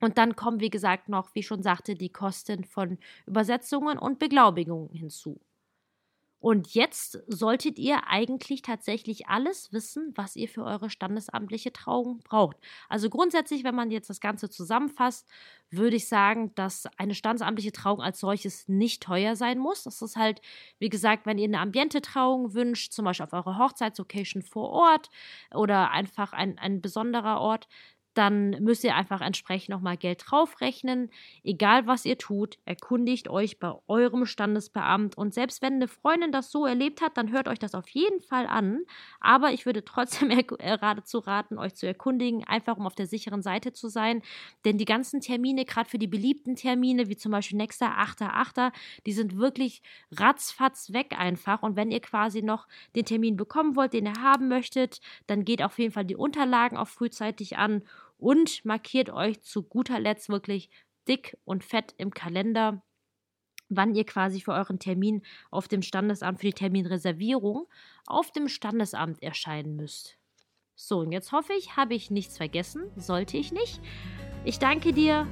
Und 0.00 0.18
dann 0.18 0.36
kommen, 0.36 0.60
wie 0.60 0.70
gesagt, 0.70 1.08
noch, 1.08 1.34
wie 1.34 1.42
schon 1.42 1.62
sagte, 1.62 1.94
die 1.94 2.10
Kosten 2.10 2.64
von 2.64 2.98
Übersetzungen 3.26 3.98
und 3.98 4.18
Beglaubigungen 4.18 4.90
hinzu. 4.90 5.40
Und 6.38 6.74
jetzt 6.74 7.18
solltet 7.28 7.78
ihr 7.78 8.06
eigentlich 8.08 8.62
tatsächlich 8.62 9.26
alles 9.28 9.72
wissen, 9.72 10.12
was 10.14 10.36
ihr 10.36 10.48
für 10.48 10.64
eure 10.64 10.90
standesamtliche 10.90 11.72
Trauung 11.72 12.18
braucht. 12.18 12.56
Also 12.88 13.08
grundsätzlich, 13.10 13.64
wenn 13.64 13.74
man 13.74 13.90
jetzt 13.90 14.10
das 14.10 14.20
Ganze 14.20 14.50
zusammenfasst, 14.50 15.26
würde 15.70 15.96
ich 15.96 16.08
sagen, 16.08 16.54
dass 16.54 16.86
eine 16.98 17.14
standesamtliche 17.14 17.72
Trauung 17.72 18.00
als 18.00 18.20
solches 18.20 18.68
nicht 18.68 19.02
teuer 19.02 19.34
sein 19.34 19.58
muss. 19.58 19.84
Das 19.84 20.02
ist 20.02 20.16
halt, 20.16 20.40
wie 20.78 20.88
gesagt, 20.88 21.26
wenn 21.26 21.38
ihr 21.38 21.44
eine 21.44 21.58
Ambiente-Trauung 21.60 22.54
wünscht, 22.54 22.92
zum 22.92 23.04
Beispiel 23.04 23.26
auf 23.26 23.32
eurer 23.32 23.58
Hochzeitslocation 23.58 24.42
vor 24.42 24.70
Ort 24.70 25.08
oder 25.52 25.90
einfach 25.90 26.32
ein, 26.32 26.58
ein 26.58 26.80
besonderer 26.80 27.40
Ort, 27.40 27.66
dann 28.16 28.50
müsst 28.62 28.82
ihr 28.82 28.94
einfach 28.94 29.20
entsprechend 29.20 29.68
nochmal 29.68 29.98
Geld 29.98 30.22
draufrechnen. 30.26 31.10
Egal 31.44 31.86
was 31.86 32.06
ihr 32.06 32.16
tut, 32.16 32.56
erkundigt 32.64 33.28
euch 33.28 33.58
bei 33.58 33.74
eurem 33.88 34.24
Standesbeamt. 34.24 35.18
Und 35.18 35.34
selbst 35.34 35.60
wenn 35.60 35.74
eine 35.74 35.86
Freundin 35.86 36.32
das 36.32 36.50
so 36.50 36.64
erlebt 36.64 37.02
hat, 37.02 37.18
dann 37.18 37.30
hört 37.30 37.46
euch 37.46 37.58
das 37.58 37.74
auf 37.74 37.86
jeden 37.90 38.22
Fall 38.22 38.46
an. 38.46 38.80
Aber 39.20 39.52
ich 39.52 39.66
würde 39.66 39.84
trotzdem 39.84 40.30
geradezu 40.46 41.18
raten, 41.18 41.58
euch 41.58 41.74
zu 41.74 41.86
erkundigen, 41.86 42.42
einfach 42.44 42.78
um 42.78 42.86
auf 42.86 42.94
der 42.94 43.06
sicheren 43.06 43.42
Seite 43.42 43.74
zu 43.74 43.88
sein. 43.88 44.22
Denn 44.64 44.78
die 44.78 44.86
ganzen 44.86 45.20
Termine, 45.20 45.66
gerade 45.66 45.90
für 45.90 45.98
die 45.98 46.06
beliebten 46.06 46.56
Termine, 46.56 47.10
wie 47.10 47.16
zum 47.16 47.32
Beispiel 47.32 47.58
nächster 47.58 47.98
8.8., 47.98 48.72
die 49.04 49.12
sind 49.12 49.36
wirklich 49.36 49.82
ratzfatz 50.12 50.94
weg 50.94 51.14
einfach. 51.18 51.62
Und 51.62 51.76
wenn 51.76 51.90
ihr 51.90 52.00
quasi 52.00 52.40
noch 52.40 52.66
den 52.94 53.04
Termin 53.04 53.36
bekommen 53.36 53.76
wollt, 53.76 53.92
den 53.92 54.06
ihr 54.06 54.22
haben 54.22 54.48
möchtet, 54.48 55.02
dann 55.26 55.44
geht 55.44 55.62
auf 55.62 55.78
jeden 55.78 55.92
Fall 55.92 56.06
die 56.06 56.16
Unterlagen 56.16 56.78
auch 56.78 56.88
frühzeitig 56.88 57.58
an 57.58 57.82
und 58.18 58.64
markiert 58.64 59.10
euch 59.10 59.40
zu 59.42 59.62
guter 59.62 60.00
Letzt 60.00 60.28
wirklich 60.28 60.70
dick 61.08 61.36
und 61.44 61.64
fett 61.64 61.94
im 61.98 62.12
Kalender, 62.12 62.82
wann 63.68 63.94
ihr 63.94 64.04
quasi 64.04 64.40
für 64.40 64.52
euren 64.52 64.78
Termin 64.78 65.22
auf 65.50 65.68
dem 65.68 65.82
Standesamt 65.82 66.40
für 66.40 66.46
die 66.46 66.52
Terminreservierung 66.52 67.66
auf 68.06 68.30
dem 68.30 68.48
Standesamt 68.48 69.22
erscheinen 69.22 69.76
müsst. 69.76 70.18
So, 70.74 70.98
und 70.98 71.12
jetzt 71.12 71.32
hoffe 71.32 71.54
ich, 71.54 71.76
habe 71.76 71.94
ich 71.94 72.10
nichts 72.10 72.36
vergessen, 72.36 72.90
sollte 72.96 73.38
ich 73.38 73.50
nicht. 73.50 73.80
Ich 74.44 74.58
danke 74.58 74.92
dir 74.92 75.26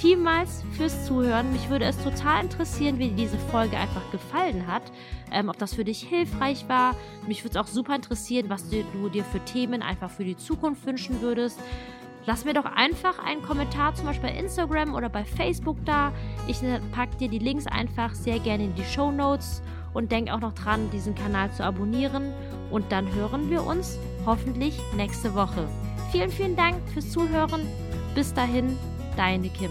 vielmals 0.00 0.62
fürs 0.72 1.06
Zuhören. 1.06 1.52
Mich 1.52 1.68
würde 1.70 1.84
es 1.84 2.02
total 2.02 2.44
interessieren, 2.44 2.98
wie 2.98 3.10
dir 3.10 3.16
diese 3.16 3.38
Folge 3.38 3.76
einfach 3.76 4.10
gefallen 4.10 4.66
hat. 4.66 4.82
Ähm, 5.30 5.48
ob 5.48 5.58
das 5.58 5.74
für 5.74 5.84
dich 5.84 6.00
hilfreich 6.00 6.68
war. 6.68 6.96
Mich 7.26 7.44
würde 7.44 7.58
es 7.58 7.64
auch 7.64 7.70
super 7.70 7.94
interessieren, 7.94 8.48
was 8.48 8.68
du, 8.68 8.82
du 8.92 9.08
dir 9.08 9.24
für 9.24 9.44
Themen 9.44 9.82
einfach 9.82 10.10
für 10.10 10.24
die 10.24 10.36
Zukunft 10.36 10.84
wünschen 10.86 11.20
würdest. 11.20 11.58
Lass 12.26 12.44
mir 12.44 12.54
doch 12.54 12.64
einfach 12.64 13.20
einen 13.24 13.40
Kommentar, 13.42 13.94
zum 13.94 14.06
Beispiel 14.06 14.30
bei 14.30 14.36
Instagram 14.36 14.96
oder 14.96 15.08
bei 15.08 15.24
Facebook 15.24 15.76
da. 15.84 16.12
Ich 16.48 16.60
packe 16.90 17.16
dir 17.16 17.28
die 17.28 17.38
Links 17.38 17.68
einfach 17.68 18.14
sehr 18.14 18.40
gerne 18.40 18.64
in 18.64 18.74
die 18.74 18.84
Show 18.84 19.12
Notes 19.12 19.62
und 19.94 20.10
denk 20.10 20.32
auch 20.32 20.40
noch 20.40 20.52
dran, 20.52 20.90
diesen 20.90 21.14
Kanal 21.14 21.52
zu 21.52 21.64
abonnieren. 21.64 22.32
Und 22.72 22.90
dann 22.90 23.14
hören 23.14 23.48
wir 23.48 23.64
uns 23.64 23.96
hoffentlich 24.26 24.76
nächste 24.96 25.34
Woche. 25.36 25.68
Vielen, 26.10 26.30
vielen 26.30 26.56
Dank 26.56 26.76
fürs 26.92 27.12
Zuhören. 27.12 27.60
Bis 28.16 28.34
dahin, 28.34 28.76
deine 29.16 29.48
Kim. 29.48 29.70